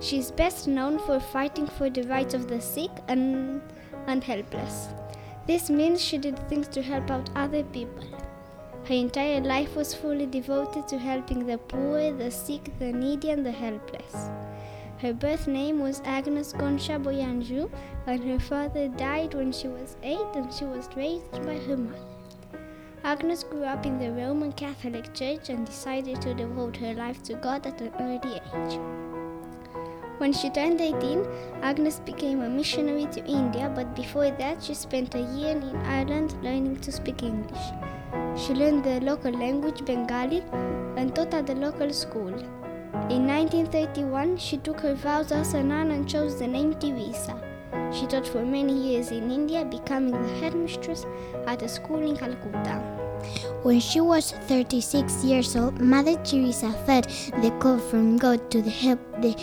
She 0.00 0.16
is 0.16 0.30
best 0.30 0.66
known 0.66 0.98
for 1.00 1.20
fighting 1.20 1.66
for 1.66 1.90
the 1.90 2.04
rights 2.04 2.32
of 2.32 2.48
the 2.48 2.62
sick 2.62 2.90
and, 3.06 3.60
and 4.06 4.24
helpless. 4.24 4.88
This 5.46 5.68
means 5.68 6.00
she 6.00 6.16
did 6.16 6.38
things 6.48 6.68
to 6.68 6.82
help 6.82 7.10
out 7.10 7.28
other 7.36 7.62
people. 7.64 8.04
Her 8.86 8.94
entire 8.94 9.40
life 9.40 9.76
was 9.76 9.94
fully 9.94 10.26
devoted 10.26 10.88
to 10.88 10.98
helping 10.98 11.46
the 11.46 11.58
poor, 11.58 12.12
the 12.12 12.30
sick, 12.30 12.70
the 12.78 12.92
needy, 12.92 13.30
and 13.30 13.44
the 13.44 13.52
helpless. 13.52 14.30
Her 14.98 15.12
birth 15.12 15.46
name 15.46 15.80
was 15.80 16.00
Agnes 16.04 16.52
Concha 16.52 16.98
Boyanju, 16.98 17.70
and 18.06 18.24
her 18.24 18.38
father 18.38 18.88
died 18.88 19.34
when 19.34 19.52
she 19.52 19.68
was 19.68 19.96
eight 20.02 20.34
and 20.34 20.52
she 20.52 20.64
was 20.64 20.88
raised 20.96 21.32
by 21.44 21.58
her 21.58 21.76
mother. 21.76 21.98
Agnes 23.02 23.44
grew 23.44 23.64
up 23.64 23.84
in 23.84 23.98
the 23.98 24.10
Roman 24.12 24.52
Catholic 24.52 25.12
Church 25.12 25.50
and 25.50 25.66
decided 25.66 26.22
to 26.22 26.32
devote 26.32 26.76
her 26.78 26.94
life 26.94 27.22
to 27.24 27.34
God 27.34 27.66
at 27.66 27.82
an 27.82 27.92
early 28.00 28.40
age. 28.54 29.13
When 30.18 30.32
she 30.32 30.48
turned 30.48 30.80
18, 30.80 31.26
Agnes 31.62 31.98
became 31.98 32.42
a 32.42 32.48
missionary 32.48 33.06
to 33.06 33.24
India, 33.26 33.70
but 33.74 33.96
before 33.96 34.30
that, 34.30 34.62
she 34.62 34.72
spent 34.72 35.14
a 35.16 35.20
year 35.20 35.56
in 35.56 35.76
Ireland 35.84 36.36
learning 36.40 36.76
to 36.82 36.92
speak 36.92 37.24
English. 37.24 37.64
She 38.36 38.54
learned 38.54 38.84
the 38.84 39.00
local 39.00 39.32
language 39.32 39.84
Bengali 39.84 40.44
and 40.96 41.14
taught 41.14 41.34
at 41.34 41.48
the 41.48 41.56
local 41.56 41.92
school. 41.92 42.32
In 43.10 43.26
1931, 43.26 44.36
she 44.36 44.56
took 44.58 44.80
her 44.80 44.94
vows 44.94 45.32
as 45.32 45.52
a 45.54 45.62
nun 45.62 45.90
and 45.90 46.08
chose 46.08 46.38
the 46.38 46.46
name 46.46 46.74
Teresa. 46.74 47.36
She 47.92 48.06
taught 48.06 48.26
for 48.26 48.44
many 48.44 48.72
years 48.72 49.10
in 49.10 49.32
India, 49.32 49.64
becoming 49.64 50.12
the 50.12 50.34
headmistress 50.40 51.04
at 51.48 51.62
a 51.62 51.68
school 51.68 52.00
in 52.00 52.16
Calcutta. 52.16 53.03
When 53.62 53.80
she 53.80 54.00
was 54.00 54.32
36 54.32 55.24
years 55.24 55.56
old, 55.56 55.80
Mother 55.80 56.16
Teresa 56.22 56.70
felt 56.84 57.08
the 57.40 57.50
call 57.60 57.78
from 57.78 58.18
God 58.18 58.50
to 58.50 58.60
help 58.62 59.00
the, 59.22 59.34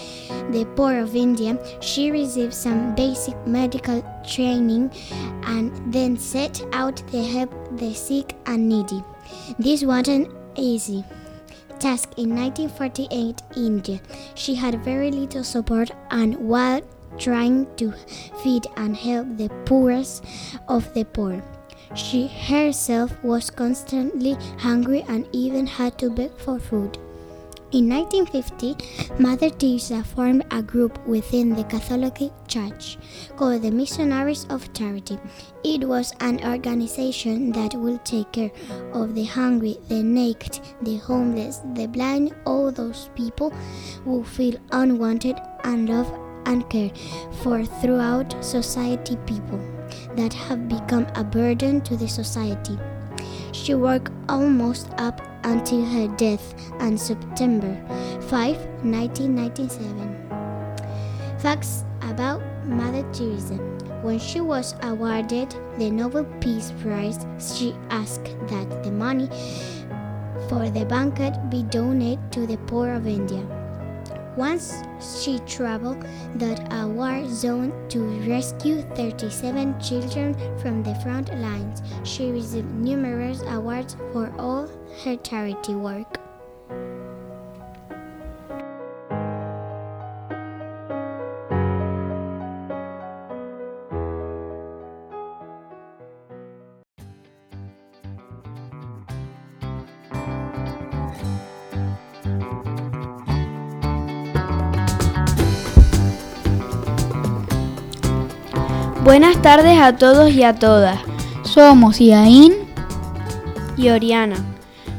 the 0.51 0.65
poor 0.75 0.99
of 0.99 1.15
India. 1.15 1.57
She 1.81 2.11
received 2.11 2.53
some 2.53 2.93
basic 2.93 3.35
medical 3.47 4.03
training 4.27 4.91
and 5.43 5.71
then 5.91 6.17
set 6.17 6.61
out 6.71 6.97
to 6.97 7.23
help 7.23 7.51
the 7.77 7.93
sick 7.93 8.35
and 8.45 8.69
needy. 8.69 9.03
This 9.57 9.83
wasn't 9.83 10.27
an 10.27 10.37
easy 10.55 11.03
task 11.79 12.09
in 12.17 12.35
1948 12.35 13.41
India. 13.57 13.99
She 14.35 14.53
had 14.53 14.83
very 14.83 15.09
little 15.09 15.43
support 15.43 15.89
and 16.11 16.35
while 16.35 16.81
trying 17.17 17.67
to 17.77 17.91
feed 18.43 18.67
and 18.77 18.95
help 18.95 19.27
the 19.37 19.49
poorest 19.65 20.23
of 20.67 20.93
the 20.93 21.05
poor. 21.05 21.41
She 21.93 22.27
herself 22.27 23.11
was 23.23 23.49
constantly 23.49 24.37
hungry 24.57 25.03
and 25.07 25.27
even 25.33 25.67
had 25.67 25.97
to 25.99 26.09
beg 26.09 26.31
for 26.37 26.59
food. 26.59 26.97
In 27.73 27.87
1950, 27.87 28.75
Mother 29.17 29.49
Teresa 29.49 30.03
formed 30.03 30.45
a 30.51 30.61
group 30.61 30.99
within 31.07 31.55
the 31.55 31.63
Catholic 31.63 32.19
Church 32.47 32.97
called 33.37 33.61
the 33.61 33.71
Missionaries 33.71 34.45
of 34.49 34.73
Charity. 34.73 35.17
It 35.63 35.87
was 35.87 36.13
an 36.19 36.43
organization 36.45 37.53
that 37.53 37.73
will 37.73 37.97
take 37.99 38.31
care 38.33 38.51
of 38.91 39.15
the 39.15 39.23
hungry, 39.23 39.77
the 39.87 40.03
naked, 40.03 40.59
the 40.81 40.97
homeless, 40.97 41.61
the 41.73 41.87
blind, 41.87 42.35
all 42.45 42.71
those 42.71 43.09
people 43.15 43.51
who 44.03 44.25
feel 44.25 44.57
unwanted 44.73 45.37
and 45.63 45.87
loved 45.87 46.13
and 46.45 46.69
cared 46.69 46.97
for 47.41 47.63
throughout 47.63 48.35
society 48.43 49.15
people 49.25 49.61
that 50.15 50.33
have 50.33 50.67
become 50.67 51.07
a 51.15 51.23
burden 51.23 51.81
to 51.81 51.95
the 51.95 52.07
society. 52.07 52.77
She 53.51 53.73
worked 53.75 54.11
almost 54.29 54.89
up 54.97 55.21
until 55.43 55.83
her 55.85 56.07
death 56.17 56.53
on 56.79 56.97
September 56.97 57.75
5, 58.29 58.57
1997. 58.83 60.15
Facts 61.39 61.83
about 62.03 62.41
Mother 62.65 63.03
Teresa. 63.13 63.55
When 64.03 64.19
she 64.19 64.41
was 64.41 64.75
awarded 64.81 65.55
the 65.77 65.91
Nobel 65.91 66.25
Peace 66.39 66.71
Prize, 66.81 67.25
she 67.39 67.75
asked 67.89 68.25
that 68.47 68.83
the 68.83 68.91
money 68.91 69.27
for 70.49 70.69
the 70.69 70.85
banquet 70.85 71.33
be 71.49 71.63
donated 71.63 72.31
to 72.31 72.47
the 72.47 72.57
poor 72.57 72.93
of 72.93 73.07
India. 73.07 73.60
Once 74.37 74.81
she 75.01 75.39
traveled 75.39 76.05
that 76.35 76.59
a 76.71 76.77
uh, 76.77 76.87
war 76.87 77.27
zone 77.27 77.73
to 77.89 77.99
rescue 78.29 78.81
37 78.95 79.79
children 79.81 80.33
from 80.59 80.83
the 80.83 80.95
front 80.95 81.27
lines. 81.41 81.81
She 82.03 82.31
received 82.31 82.71
numerous 82.73 83.41
awards 83.47 83.97
for 84.13 84.31
all 84.39 84.69
her 85.03 85.17
charity 85.17 85.75
work. 85.75 86.20
Buenas 109.03 109.41
tardes 109.41 109.79
a 109.79 109.95
todos 109.95 110.29
y 110.31 110.43
a 110.43 110.53
todas. 110.53 110.99
Somos 111.41 111.99
Iain 111.99 112.53
y 113.75 113.89
Oriana. 113.89 114.35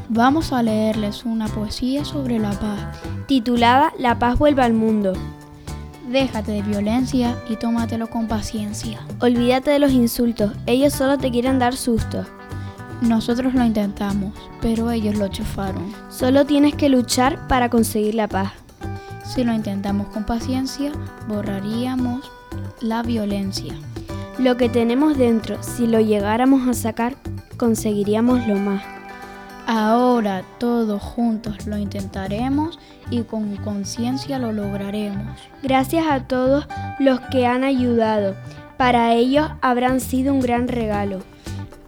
Vamos 0.09 0.53
a 0.53 0.61
leerles 0.61 1.25
una 1.25 1.47
poesía 1.47 2.05
sobre 2.05 2.41
la 2.41 2.51
paz, 2.51 2.81
titulada 3.29 3.93
La 4.01 4.19
paz 4.19 4.41
vuelve 4.41 4.63
al 4.63 4.73
mundo. 4.73 5.13
Déjate 6.09 6.51
de 6.51 6.63
violencia 6.63 7.39
y 7.49 7.55
tómatelo 7.55 8.11
con 8.11 8.27
paciencia. 8.27 9.01
Olvídate 9.21 9.71
de 9.71 9.79
los 9.79 9.93
insultos, 9.93 10.51
ellos 10.67 10.93
solo 10.93 11.17
te 11.17 11.31
quieren 11.31 11.61
dar 11.61 11.77
susto. 11.77 12.27
Nosotros 13.03 13.55
lo 13.55 13.65
intentamos, 13.65 14.35
pero 14.61 14.91
ellos 14.91 15.17
lo 15.17 15.29
chufaron. 15.29 15.95
Solo 16.11 16.45
tienes 16.45 16.75
que 16.75 16.89
luchar 16.89 17.47
para 17.47 17.71
conseguir 17.71 18.17
la 18.17 18.27
paz. 18.27 18.51
Si 19.25 19.45
lo 19.45 19.55
intentamos 19.55 20.09
con 20.09 20.27
paciencia, 20.27 20.91
borraríamos 21.29 22.29
la 22.81 23.05
violencia. 23.05 23.75
Lo 24.43 24.57
que 24.57 24.69
tenemos 24.69 25.17
dentro, 25.17 25.63
si 25.63 25.87
lo 25.87 26.01
llegáramos 26.01 26.67
a 26.67 26.75
sacar, 26.75 27.15
conseguiríamos 27.59 28.45
lo 28.49 28.57
más. 28.57 28.83
Ahora 29.69 30.43
todos 30.59 31.01
juntos 31.01 31.65
lo 31.65 31.79
intentaremos 31.79 32.81
y 33.09 33.23
con 33.23 33.55
conciencia 33.55 34.41
lo 34.41 34.53
lograremos. 34.53 35.39
Gracias 35.63 36.07
a 36.11 36.27
todos 36.27 36.67
los 36.99 37.21
que 37.31 37.47
han 37.47 37.63
ayudado. 37.63 38.35
Para 38.77 39.15
ellos 39.15 39.49
habrán 39.61 40.01
sido 40.01 40.35
un 40.35 40.41
gran 40.41 40.67
regalo. 40.67 41.21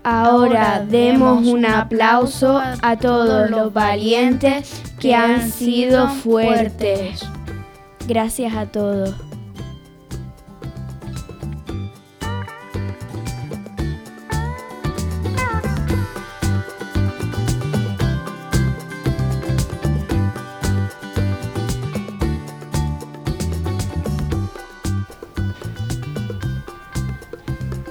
Ahora, 0.05 0.77
Ahora 0.77 0.87
demos 0.89 1.45
un 1.45 1.67
aplauso 1.67 2.63
a 2.83 2.97
todos 2.97 3.51
los 3.51 3.73
valientes 3.73 4.81
que 5.01 5.17
han 5.17 5.51
sido 5.51 6.09
fuertes. 6.09 7.27
Gracias 8.07 8.55
a 8.55 8.67
todos. 8.67 9.13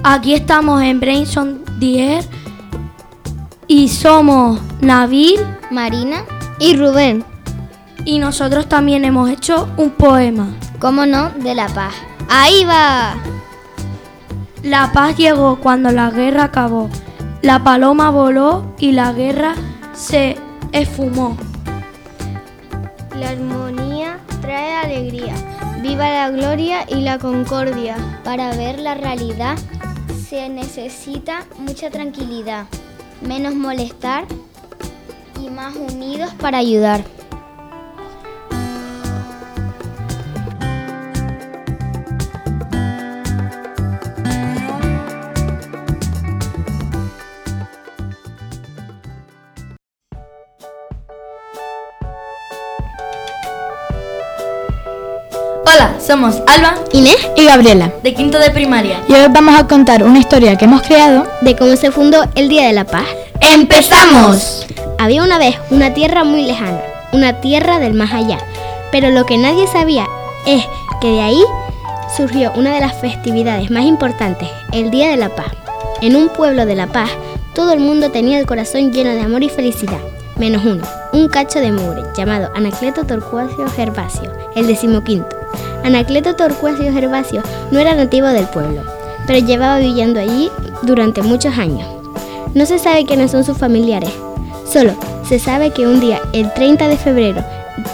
Aquí 0.05 0.33
estamos 0.33 0.81
en 0.81 0.99
Brainson 0.99 1.63
Dier 1.79 2.25
y 3.67 3.87
somos 3.87 4.59
Nabil, 4.81 5.39
Marina 5.71 6.25
y 6.59 6.75
Rubén. 6.75 7.23
Y 8.03 8.19
nosotros 8.19 8.67
también 8.67 9.05
hemos 9.05 9.29
hecho 9.29 9.69
un 9.77 9.91
poema. 9.91 10.57
¿Cómo 10.79 11.05
no? 11.05 11.29
De 11.29 11.55
la 11.55 11.69
paz. 11.69 11.93
¡Ahí 12.29 12.65
va! 12.65 13.15
La 14.61 14.91
paz 14.91 15.15
llegó 15.15 15.61
cuando 15.61 15.89
la 15.89 16.11
guerra 16.11 16.43
acabó. 16.43 16.89
La 17.41 17.63
paloma 17.63 18.09
voló 18.09 18.75
y 18.79 18.91
la 18.91 19.13
guerra 19.13 19.55
se 19.93 20.35
esfumó. 20.73 21.37
La 23.15 23.29
armonía 23.29 24.19
trae 24.41 24.75
alegría. 24.75 25.35
Viva 25.81 26.09
la 26.09 26.29
gloria 26.29 26.85
y 26.89 26.95
la 26.95 27.19
concordia. 27.19 27.95
Para 28.25 28.53
ver 28.53 28.79
la 28.79 28.95
realidad 28.95 29.55
se 30.33 30.49
necesita 30.49 31.45
mucha 31.59 31.91
tranquilidad, 31.91 32.65
menos 33.21 33.53
molestar 33.53 34.25
y 35.39 35.51
más 35.51 35.75
unidos 35.75 36.31
para 36.39 36.57
ayudar. 36.57 37.03
Somos 56.05 56.41
Alba, 56.47 56.75
Inés 56.91 57.17
y 57.37 57.45
Gabriela, 57.45 57.91
de 58.03 58.13
quinto 58.13 58.37
de 58.37 58.51
primaria. 58.51 59.01
Y 59.07 59.13
hoy 59.13 59.27
vamos 59.31 59.55
a 59.57 59.67
contar 59.67 60.03
una 60.03 60.19
historia 60.19 60.57
que 60.57 60.65
hemos 60.65 60.81
creado 60.81 61.25
de 61.41 61.55
cómo 61.55 61.75
se 61.77 61.91
fundó 61.91 62.25
el 62.35 62.49
Día 62.49 62.67
de 62.67 62.73
la 62.73 62.83
Paz. 62.83 63.05
¡Empezamos! 63.39 64.65
Había 64.99 65.23
una 65.23 65.37
vez 65.37 65.55
una 65.69 65.93
tierra 65.93 66.23
muy 66.23 66.43
lejana, 66.43 66.81
una 67.13 67.39
tierra 67.39 67.79
del 67.79 67.93
más 67.93 68.11
allá, 68.13 68.37
pero 68.91 69.09
lo 69.11 69.25
que 69.25 69.37
nadie 69.37 69.65
sabía 69.67 70.05
es 70.45 70.63
que 70.99 71.07
de 71.07 71.21
ahí 71.21 71.43
surgió 72.15 72.51
una 72.55 72.73
de 72.73 72.81
las 72.81 72.99
festividades 72.99 73.71
más 73.71 73.85
importantes, 73.85 74.49
el 74.71 74.91
Día 74.91 75.09
de 75.09 75.17
la 75.17 75.29
Paz. 75.29 75.53
En 76.01 76.17
un 76.17 76.27
pueblo 76.29 76.65
de 76.65 76.75
La 76.75 76.87
Paz, 76.87 77.09
todo 77.55 77.71
el 77.71 77.79
mundo 77.79 78.11
tenía 78.11 78.39
el 78.39 78.45
corazón 78.45 78.91
lleno 78.91 79.11
de 79.11 79.21
amor 79.21 79.41
y 79.43 79.49
felicidad, 79.49 79.99
menos 80.37 80.65
uno, 80.65 80.83
un 81.13 81.29
cacho 81.29 81.59
de 81.59 81.71
mugre 81.71 82.03
llamado 82.15 82.51
Anacleto 82.55 83.05
Torcuacio 83.05 83.67
Gervasio, 83.69 84.31
el 84.55 84.67
decimoquinto. 84.67 85.42
Anacleto 85.83 86.35
Torcuacio 86.35 86.91
Gervasio 86.93 87.41
no 87.71 87.79
era 87.79 87.95
nativo 87.95 88.27
del 88.27 88.45
pueblo, 88.45 88.81
pero 89.27 89.39
llevaba 89.39 89.79
viviendo 89.79 90.19
allí 90.19 90.49
durante 90.81 91.21
muchos 91.21 91.57
años. 91.57 91.87
No 92.53 92.65
se 92.65 92.79
sabe 92.79 93.05
quiénes 93.05 93.31
son 93.31 93.43
sus 93.43 93.57
familiares, 93.57 94.11
solo 94.65 94.93
se 95.27 95.39
sabe 95.39 95.71
que 95.71 95.87
un 95.87 95.99
día, 95.99 96.21
el 96.33 96.53
30 96.53 96.87
de 96.87 96.97
febrero 96.97 97.43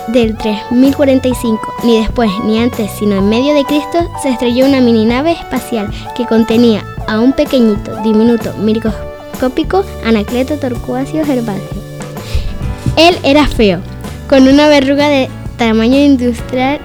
del 0.07 0.35
3045, 0.37 1.73
ni 1.83 1.99
después 1.99 2.29
ni 2.45 2.59
antes, 2.59 2.91
sino 2.99 3.15
en 3.15 3.29
medio 3.29 3.53
de 3.53 3.63
Cristo, 3.63 3.99
se 4.21 4.29
estrelló 4.29 4.65
una 4.65 4.81
mini 4.81 5.05
nave 5.05 5.31
espacial 5.31 5.89
que 6.15 6.25
contenía 6.25 6.83
a 7.07 7.19
un 7.19 7.33
pequeñito, 7.33 7.95
diminuto, 8.03 8.53
microscópico 8.57 9.85
Anacleto 10.03 10.57
Torcuacio 10.57 11.25
Gervasio. 11.25 11.79
Él 12.97 13.17
era 13.23 13.47
feo, 13.47 13.79
con 14.27 14.47
una 14.47 14.67
verruga 14.67 15.07
de 15.07 15.29
tamaño 15.57 15.97
industrial 15.97 16.81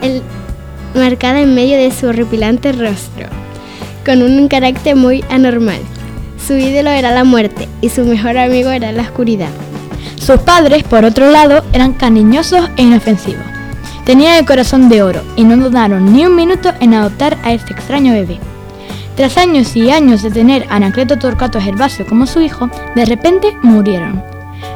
marcada 0.95 1.41
en 1.41 1.55
medio 1.55 1.77
de 1.77 1.91
su 1.91 2.07
horripilante 2.07 2.73
rostro, 2.73 3.27
con 4.05 4.23
un 4.23 4.49
carácter 4.49 4.97
muy 4.97 5.25
anormal. 5.29 5.81
Su 6.47 6.55
ídolo 6.55 6.91
era 6.91 7.11
la 7.11 7.25
muerte 7.25 7.69
y 7.81 7.89
su 7.89 8.05
mejor 8.05 8.39
amigo 8.39 8.71
era 8.71 8.93
la 8.93 9.03
oscuridad. 9.03 9.51
Sus 10.17 10.41
padres, 10.41 10.85
por 10.85 11.05
otro 11.05 11.31
lado, 11.31 11.65
eran 11.73 11.93
cariñosos 11.93 12.71
e 12.77 12.83
inofensivos. 12.83 13.45
Tenían 14.05 14.37
el 14.37 14.47
corazón 14.47 14.89
de 14.89 15.03
oro 15.03 15.23
y 15.37 15.45
no 15.45 15.57
dudaron 15.57 16.13
ni 16.13 16.27
un 16.27 16.37
minuto 16.37 16.73
en 16.81 16.95
adoptar 16.95 17.39
a 17.43 17.53
este 17.53 17.73
extraño 17.73 18.13
bebé. 18.13 18.39
Tras 19.17 19.39
años 19.39 19.75
y 19.77 19.91
años 19.91 20.23
de 20.23 20.31
tener 20.31 20.67
a 20.69 20.77
Anacleto 20.77 21.17
Torcato 21.19 21.61
Gervasio 21.61 22.07
como 22.07 22.27
su 22.27 22.41
hijo, 22.41 22.69
de 22.95 23.05
repente 23.05 23.57
murieron. 23.63 24.23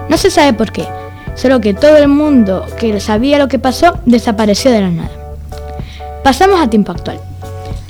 No 0.09 0.17
se 0.17 0.31
sabe 0.31 0.53
por 0.53 0.73
qué, 0.73 0.87
solo 1.35 1.61
que 1.61 1.75
todo 1.75 1.97
el 1.97 2.09
mundo 2.09 2.65
que 2.79 3.01
sabía 3.01 3.39
lo 3.39 3.49
que 3.49 3.59
pasó 3.59 3.99
desapareció 4.07 4.71
de 4.71 4.81
la 4.81 4.91
nada. 4.91 5.28
Pasamos 6.29 6.61
a 6.61 6.69
tiempo 6.69 6.93
actual. 6.93 7.19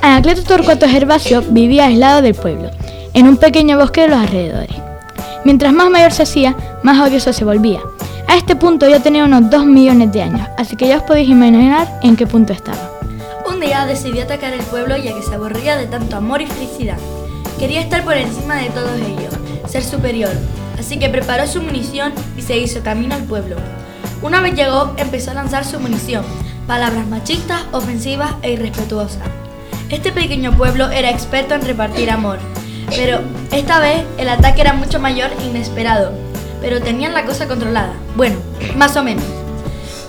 Anacleto 0.00 0.44
Torcuato 0.44 0.86
Gervasio 0.86 1.42
vivía 1.42 1.86
aislado 1.86 2.22
del 2.22 2.36
pueblo, 2.36 2.70
en 3.12 3.26
un 3.26 3.36
pequeño 3.36 3.76
bosque 3.76 4.02
de 4.02 4.10
los 4.10 4.18
alrededores. 4.20 4.76
Mientras 5.44 5.72
más 5.72 5.90
mayor 5.90 6.12
se 6.12 6.22
hacía, 6.22 6.54
más 6.84 7.00
odioso 7.00 7.32
se 7.32 7.44
volvía. 7.44 7.80
A 8.28 8.36
este 8.36 8.54
punto 8.54 8.88
ya 8.88 9.00
tenía 9.00 9.24
unos 9.24 9.50
2 9.50 9.66
millones 9.66 10.12
de 10.12 10.22
años, 10.22 10.46
así 10.56 10.76
que 10.76 10.86
ya 10.86 10.98
os 10.98 11.02
podéis 11.02 11.28
imaginar 11.28 11.98
en 12.04 12.14
qué 12.14 12.28
punto 12.28 12.52
estaba. 12.52 12.78
Un 13.44 13.58
día 13.58 13.86
decidió 13.86 14.22
atacar 14.22 14.52
el 14.52 14.62
pueblo 14.62 14.96
ya 14.96 15.12
que 15.14 15.22
se 15.22 15.34
aburría 15.34 15.76
de 15.76 15.88
tanto 15.88 16.14
amor 16.14 16.40
y 16.40 16.46
felicidad. 16.46 16.98
Quería 17.58 17.80
estar 17.80 18.04
por 18.04 18.16
encima 18.16 18.54
de 18.54 18.70
todos 18.70 19.00
ellos, 19.00 19.34
ser 19.68 19.82
superior, 19.82 20.30
así 20.78 20.96
que 21.00 21.08
preparó 21.08 21.44
su 21.48 21.60
munición 21.60 22.12
y 22.36 22.42
se 22.42 22.56
hizo 22.56 22.84
camino 22.84 23.16
al 23.16 23.24
pueblo. 23.24 23.56
Una 24.22 24.40
vez 24.40 24.54
llegó, 24.54 24.94
empezó 24.96 25.32
a 25.32 25.34
lanzar 25.34 25.64
su 25.64 25.80
munición, 25.80 26.24
palabras 26.68 27.06
machistas, 27.06 27.62
ofensivas 27.72 28.34
e 28.42 28.52
irrespetuosas. 28.52 29.22
Este 29.88 30.12
pequeño 30.12 30.52
pueblo 30.52 30.90
era 30.90 31.08
experto 31.08 31.54
en 31.54 31.62
repartir 31.62 32.10
amor, 32.10 32.38
pero 32.94 33.20
esta 33.50 33.80
vez 33.80 34.04
el 34.18 34.28
ataque 34.28 34.60
era 34.60 34.74
mucho 34.74 35.00
mayor 35.00 35.30
e 35.40 35.46
inesperado, 35.46 36.12
pero 36.60 36.82
tenían 36.82 37.14
la 37.14 37.24
cosa 37.24 37.48
controlada. 37.48 37.94
Bueno, 38.16 38.36
más 38.76 38.94
o 38.98 39.02
menos. 39.02 39.24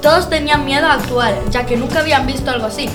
Todos 0.02 0.30
tenían 0.30 0.66
miedo 0.66 0.86
a 0.88 0.96
actuar, 0.96 1.34
ya 1.50 1.66
que 1.66 1.78
nunca 1.78 2.00
habían 2.00 2.28
visto 2.28 2.52
algo 2.52 2.68
así. 2.68 2.90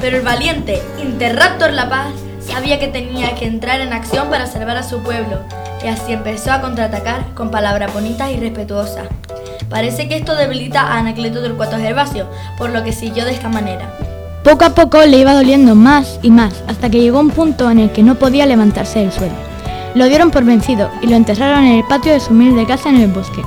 Pero 0.00 0.16
el 0.16 0.24
valiente 0.24 0.82
Interraptor 1.00 1.72
La 1.72 1.88
Paz 1.88 2.08
sabía 2.40 2.80
que 2.80 2.88
tenía 2.88 3.36
que 3.36 3.46
entrar 3.46 3.80
en 3.80 3.92
acción 3.92 4.30
para 4.30 4.48
salvar 4.48 4.78
a 4.78 4.82
su 4.82 4.98
pueblo, 4.98 5.38
y 5.84 5.86
así 5.86 6.12
empezó 6.12 6.50
a 6.50 6.60
contraatacar 6.60 7.34
con 7.34 7.52
palabras 7.52 7.94
bonitas 7.94 8.32
y 8.32 8.36
respetuosas. 8.36 9.06
Parece 9.68 10.08
que 10.08 10.16
esto 10.16 10.36
debilita 10.36 10.80
a 10.80 10.98
Anacleto 10.98 11.42
Torcuato 11.42 11.76
Gervasio, 11.78 12.26
por 12.56 12.70
lo 12.70 12.84
que 12.84 12.92
siguió 12.92 13.24
de 13.24 13.32
esta 13.32 13.48
manera. 13.48 13.92
Poco 14.44 14.64
a 14.64 14.74
poco 14.74 15.04
le 15.04 15.18
iba 15.18 15.34
doliendo 15.34 15.74
más 15.74 16.20
y 16.22 16.30
más, 16.30 16.62
hasta 16.68 16.88
que 16.88 17.00
llegó 17.00 17.18
un 17.18 17.30
punto 17.30 17.68
en 17.70 17.80
el 17.80 17.90
que 17.90 18.04
no 18.04 18.14
podía 18.14 18.46
levantarse 18.46 19.00
del 19.00 19.10
suelo. 19.10 19.34
Lo 19.96 20.04
dieron 20.04 20.30
por 20.30 20.44
vencido 20.44 20.88
y 21.02 21.08
lo 21.08 21.16
enterraron 21.16 21.64
en 21.64 21.78
el 21.78 21.84
patio 21.84 22.12
de 22.12 22.20
su 22.20 22.32
humilde 22.32 22.66
casa 22.66 22.90
en 22.90 23.00
el 23.00 23.10
bosque. 23.10 23.42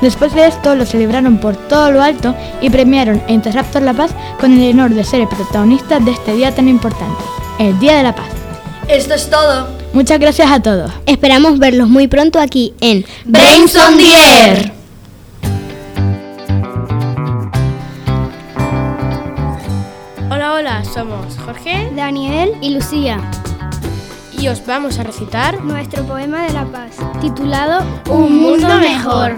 Después 0.00 0.32
de 0.34 0.46
esto 0.46 0.74
lo 0.74 0.86
celebraron 0.86 1.38
por 1.38 1.56
todo 1.56 1.92
lo 1.92 2.02
alto 2.02 2.34
y 2.62 2.70
premiaron 2.70 3.22
a 3.28 3.32
Interraptor 3.32 3.82
La 3.82 3.92
Paz 3.92 4.12
con 4.40 4.58
el 4.58 4.70
honor 4.70 4.94
de 4.94 5.04
ser 5.04 5.20
el 5.20 5.28
protagonista 5.28 5.98
de 5.98 6.12
este 6.12 6.32
día 6.32 6.54
tan 6.54 6.68
importante, 6.68 7.22
el 7.58 7.78
Día 7.78 7.96
de 7.96 8.04
la 8.04 8.14
Paz. 8.14 8.28
Esto 8.88 9.12
es 9.12 9.28
todo. 9.28 9.68
Muchas 9.92 10.18
gracias 10.18 10.50
a 10.50 10.60
todos. 10.60 10.90
Esperamos 11.04 11.58
verlos 11.58 11.88
muy 11.88 12.08
pronto 12.08 12.40
aquí 12.40 12.72
en 12.80 13.04
Brains 13.26 13.76
on 13.76 13.98
the 13.98 14.06
Air. 14.06 14.79
Hola, 20.60 20.84
somos 20.84 21.38
Jorge, 21.38 21.90
Daniel 21.96 22.54
y 22.60 22.74
Lucía. 22.74 23.18
Y 24.38 24.46
os 24.48 24.66
vamos 24.66 24.98
a 24.98 25.04
recitar 25.04 25.64
nuestro 25.64 26.04
poema 26.04 26.42
de 26.42 26.52
la 26.52 26.66
paz, 26.66 26.98
titulado 27.18 27.82
Un 28.10 28.42
mundo 28.42 28.68
mejor. 28.78 29.36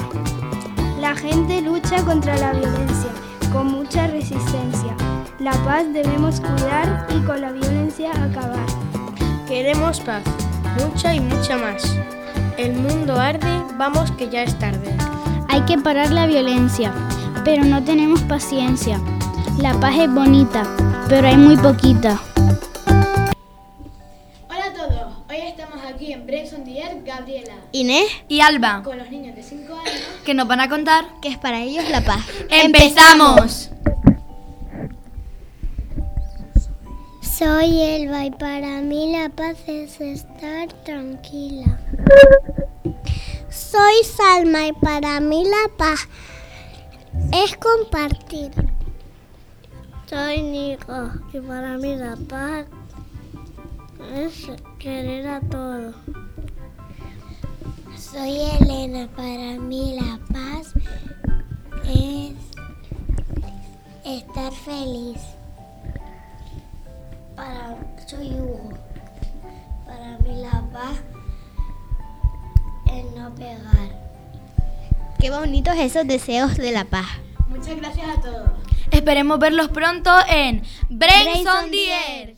La 1.01 1.15
gente 1.15 1.61
lucha 1.61 2.05
contra 2.05 2.37
la 2.39 2.51
violencia, 2.51 3.13
con 3.53 3.69
mucha 3.69 4.09
resistencia. 4.09 4.97
La 5.39 5.53
paz 5.65 5.85
debemos 5.93 6.41
cuidar 6.41 7.07
y 7.17 7.25
con 7.25 7.41
la 7.41 7.53
violencia 7.53 8.11
acabar. 8.11 8.67
Queremos 9.47 10.01
paz, 10.01 10.25
mucha 10.81 11.15
y 11.15 11.21
mucha 11.21 11.57
más. 11.57 11.97
El 12.59 12.73
mundo 12.73 13.15
arde, 13.15 13.63
vamos 13.79 14.11
que 14.11 14.29
ya 14.29 14.43
es 14.43 14.59
tarde. 14.59 14.93
Hay 15.49 15.61
que 15.67 15.79
parar 15.79 16.11
la 16.11 16.27
violencia, 16.27 16.93
pero 17.45 17.65
no 17.65 17.81
tenemos 17.85 18.23
paciencia. 18.23 19.01
La 19.59 19.79
paz 19.79 19.95
es 19.99 20.13
bonita, 20.13 20.65
pero 21.09 21.29
hay 21.29 21.37
muy 21.37 21.57
poquita. 21.57 22.21
Hola 24.49 24.67
a 24.67 24.73
todos, 24.73 25.13
hoy 25.29 25.37
estamos 25.37 25.79
aquí 25.85 26.13
en 26.13 26.27
Brains 26.27 26.65
Dier, 26.65 27.03
Gabriela, 27.05 27.55
Inés 27.73 28.11
y 28.29 28.41
Alba, 28.41 28.83
con 28.83 28.99
los 28.99 29.11
niños 29.11 29.37
de 29.37 29.43
5 29.43 29.75
años, 29.75 30.03
que 30.25 30.35
nos 30.35 30.49
van 30.49 30.61
a 30.61 30.69
contar 30.69 31.05
que 31.21 31.29
es 31.29 31.39
para 31.39 31.61
ellos 31.61 31.89
la 31.91 32.01
paz. 32.01 32.25
¡Empezamos! 32.51 33.71
Soy 37.21 37.81
Elba 37.81 38.25
y 38.25 38.31
para 38.31 38.81
mí 38.81 39.13
la 39.13 39.29
paz 39.29 39.59
es 39.67 40.01
estar 40.01 40.69
tranquila. 40.85 41.79
Soy 43.51 43.95
Salma 44.05 44.67
y 44.67 44.73
para 44.73 45.21
mí 45.21 45.45
la 45.45 45.77
paz 45.77 46.09
es 47.33 47.57
compartir. 47.57 48.72
Soy 50.13 50.43
Nico 50.43 51.11
y 51.33 51.41
para 51.41 51.79
mí 51.79 51.97
la 51.97 52.15
paz 52.29 52.67
es 54.15 54.47
querer 54.79 55.27
a 55.27 55.41
todos. 55.41 55.95
Soy 57.97 58.41
Elena, 58.61 59.09
para 59.17 59.59
mí 59.59 59.99
la 59.99 60.19
paz 60.31 60.75
es 61.87 62.35
estar 64.05 64.53
feliz. 64.53 65.19
Para, 67.35 67.79
soy 68.07 68.35
Hugo. 68.35 68.69
Para 69.87 70.19
mí 70.19 70.43
la 70.43 70.63
paz 70.75 71.01
es 72.85 73.17
no 73.17 73.35
pegar. 73.35 74.13
Qué 75.19 75.31
bonitos 75.31 75.75
esos 75.79 76.07
deseos 76.07 76.59
de 76.59 76.73
la 76.73 76.85
paz. 76.85 77.07
Muchas 77.49 77.77
gracias 77.77 78.19
a 78.19 78.21
todos. 78.21 78.62
Esperemos 78.93 79.39
verlos 79.39 79.71
pronto 79.71 80.11
en 80.29 80.63
Brains 80.91 81.47
on 81.47 81.71
the 81.71 81.93
Air. 81.93 82.37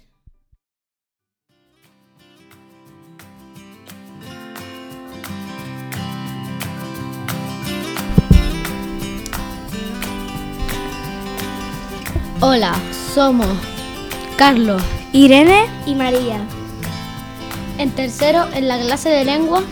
Hola, 12.40 12.76
somos 13.12 13.48
Carlos, 14.36 14.80
Irene 15.12 15.66
y 15.86 15.96
María. 15.96 16.40
En 17.78 17.90
tercero, 17.90 18.46
en 18.54 18.68
la 18.68 18.78
clase 18.78 19.08
de 19.08 19.24
lengua, 19.24 19.64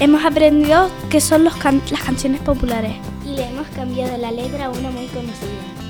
hemos 0.00 0.24
aprendido 0.24 0.90
qué 1.08 1.20
son 1.20 1.44
los 1.44 1.54
can 1.54 1.80
las 1.92 2.02
canciones 2.02 2.40
populares. 2.40 2.96
Y 3.24 3.36
le 3.36 3.44
hemos 3.46 3.68
cambiado 3.68 4.18
la 4.18 4.32
letra 4.32 4.66
a 4.66 4.70
una 4.70 4.90
muy 4.90 5.06
conocida. 5.06 5.85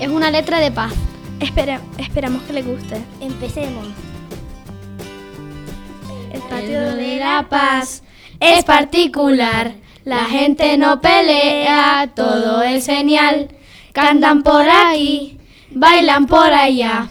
Es 0.00 0.08
una 0.08 0.30
letra 0.30 0.60
de 0.60 0.72
paz. 0.72 0.94
Espera, 1.40 1.82
esperamos 1.98 2.42
que 2.44 2.54
le 2.54 2.62
guste. 2.62 3.04
Empecemos. 3.20 3.86
El 6.32 6.40
patio 6.40 6.96
de 6.96 7.16
la 7.18 7.46
paz 7.50 8.02
es 8.40 8.64
particular. 8.64 9.74
La 10.04 10.24
gente 10.24 10.78
no 10.78 11.02
pelea, 11.02 12.10
todo 12.16 12.62
es 12.62 12.86
genial. 12.86 13.48
Cantan 13.92 14.42
por 14.42 14.64
aquí, 14.70 15.38
bailan 15.70 16.26
por 16.26 16.50
allá. 16.50 17.10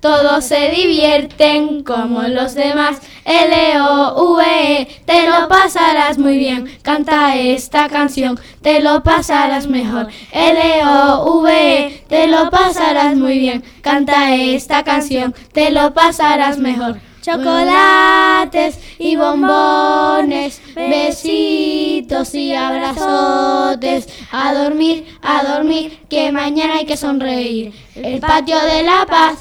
Todos 0.00 0.44
se 0.44 0.70
divierten 0.72 1.84
como 1.84 2.22
los 2.24 2.54
demás. 2.54 3.00
L-O-V-E, 3.26 4.86
te 5.04 5.28
lo 5.28 5.48
pasarás 5.48 6.16
muy 6.16 6.38
bien. 6.38 6.70
Canta 6.82 7.34
esta 7.34 7.88
canción, 7.88 8.38
te 8.62 8.80
lo 8.80 9.02
pasarás 9.02 9.66
mejor. 9.66 10.06
L-O-V-E, 10.30 12.04
te 12.08 12.28
lo 12.28 12.50
pasarás 12.50 13.16
muy 13.16 13.38
bien. 13.40 13.64
Canta 13.82 14.32
esta 14.36 14.84
canción, 14.84 15.34
te 15.52 15.72
lo 15.72 15.92
pasarás 15.92 16.58
mejor. 16.58 17.00
Chocolates 17.20 18.78
y 19.00 19.16
bombones, 19.16 20.62
besitos 20.76 22.32
y 22.36 22.54
abrazotes. 22.54 24.06
A 24.30 24.54
dormir, 24.54 25.18
a 25.22 25.42
dormir, 25.42 25.98
que 26.08 26.30
mañana 26.30 26.76
hay 26.76 26.86
que 26.86 26.96
sonreír. 26.96 27.72
El 27.96 28.20
patio 28.20 28.60
de 28.60 28.84
la 28.84 29.04
paz 29.06 29.38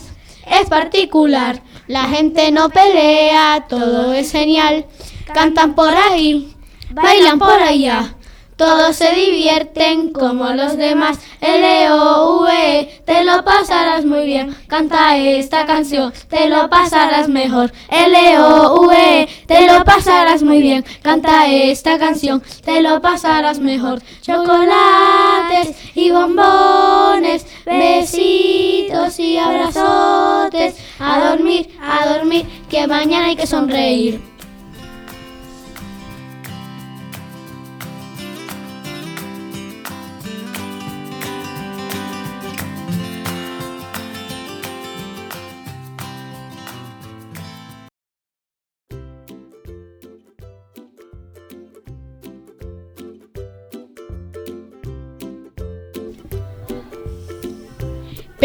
es 0.47 0.67
particular. 0.67 1.61
La 1.87 2.05
gente 2.05 2.51
no 2.51 2.69
pelea, 2.69 3.65
todo 3.69 4.13
es 4.13 4.31
genial. 4.31 4.85
Cantan 5.33 5.75
por 5.75 5.93
ahí, 5.93 6.55
bailan 6.91 7.37
por 7.37 7.61
allá. 7.61 8.15
Todos 8.57 8.95
se 8.95 9.13
divierten 9.13 10.13
como 10.13 10.49
los 10.51 10.77
demás. 10.77 11.19
L-O-V, 11.41 13.01
te 13.05 13.25
lo 13.25 13.43
pasarás 13.43 14.05
muy 14.05 14.25
bien. 14.25 14.55
Canta 14.67 15.17
esta 15.17 15.65
canción, 15.65 16.13
te 16.29 16.47
lo 16.47 16.69
pasarás 16.69 17.27
mejor. 17.27 17.73
L-O-V, 17.89 19.27
te 19.45 19.67
lo 19.67 19.83
pasarás 19.83 20.41
muy 20.41 20.61
bien. 20.61 20.85
Canta 21.01 21.47
esta 21.47 21.99
canción, 21.99 22.41
te 22.63 22.81
lo 22.81 23.01
pasarás 23.01 23.59
mejor. 23.59 24.01
Chocolates 24.21 25.75
y 25.93 26.11
bombones, 26.11 27.45
besitos 27.65 29.19
y 29.19 29.37
abrazotes. 29.37 30.75
A 30.97 31.29
dormir, 31.29 31.77
a 31.81 32.07
dormir, 32.07 32.45
que 32.69 32.87
mañana 32.87 33.25
hay 33.25 33.35
que 33.35 33.47
sonreír. 33.47 34.34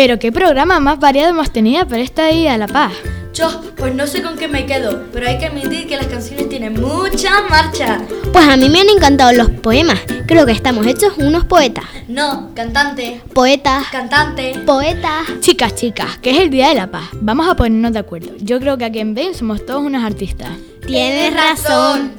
Pero 0.03 0.19
qué 0.19 0.33
programa 0.33 0.81
más 0.81 0.99
variado 0.99 1.29
hemos 1.29 1.53
tenido 1.53 1.87
para 1.87 2.01
esta 2.01 2.29
Día 2.29 2.53
de 2.53 2.59
la 2.59 2.69
Paz. 2.69 2.95
Yo, 3.35 3.61
pues 3.77 3.95
no 3.95 4.07
sé 4.07 4.23
con 4.23 4.39
qué 4.39 4.49
me 4.49 4.65
quedo, 4.65 5.05
pero 5.13 5.29
hay 5.29 5.37
que 5.37 5.45
admitir 5.45 5.87
que 5.87 5.99
las 5.99 6.07
canciones 6.07 6.49
tienen 6.49 6.81
mucha 6.81 7.43
marcha. 7.51 8.01
Pues 8.33 8.49
a 8.49 8.57
mí 8.57 8.71
me 8.71 8.81
han 8.81 8.89
encantado 8.89 9.35
los 9.35 9.51
poemas. 9.51 10.01
Creo 10.27 10.47
que 10.47 10.53
estamos 10.53 10.87
hechos 10.87 11.13
unos 11.19 11.45
poetas. 11.45 11.85
No, 12.09 12.51
cantante. 12.55 13.21
Poetas. 13.35 13.89
Cantante. 13.93 14.55
Poetas. 14.65 15.39
Chicas, 15.41 15.75
chicas, 15.75 16.17
que 16.17 16.31
es 16.31 16.39
el 16.39 16.49
Día 16.49 16.71
de 16.71 16.77
la 16.77 16.91
Paz. 16.91 17.11
Vamos 17.21 17.47
a 17.47 17.55
ponernos 17.55 17.93
de 17.93 17.99
acuerdo. 17.99 18.31
Yo 18.39 18.59
creo 18.59 18.79
que 18.79 18.87
aquí 18.87 19.01
en 19.01 19.13
Ben 19.13 19.35
somos 19.35 19.67
todos 19.67 19.83
unos 19.83 20.03
artistas. 20.03 20.49
Tienes 20.87 21.35
razón. 21.35 22.13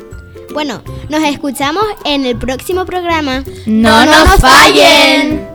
Bueno, 0.54 0.84
nos 1.10 1.24
escuchamos 1.24 1.84
en 2.06 2.28
el 2.28 2.38
próximo 2.38 2.86
programa. 2.86 3.44
¡No 3.66 4.06
nos 4.06 4.36
fallen! 4.36 5.51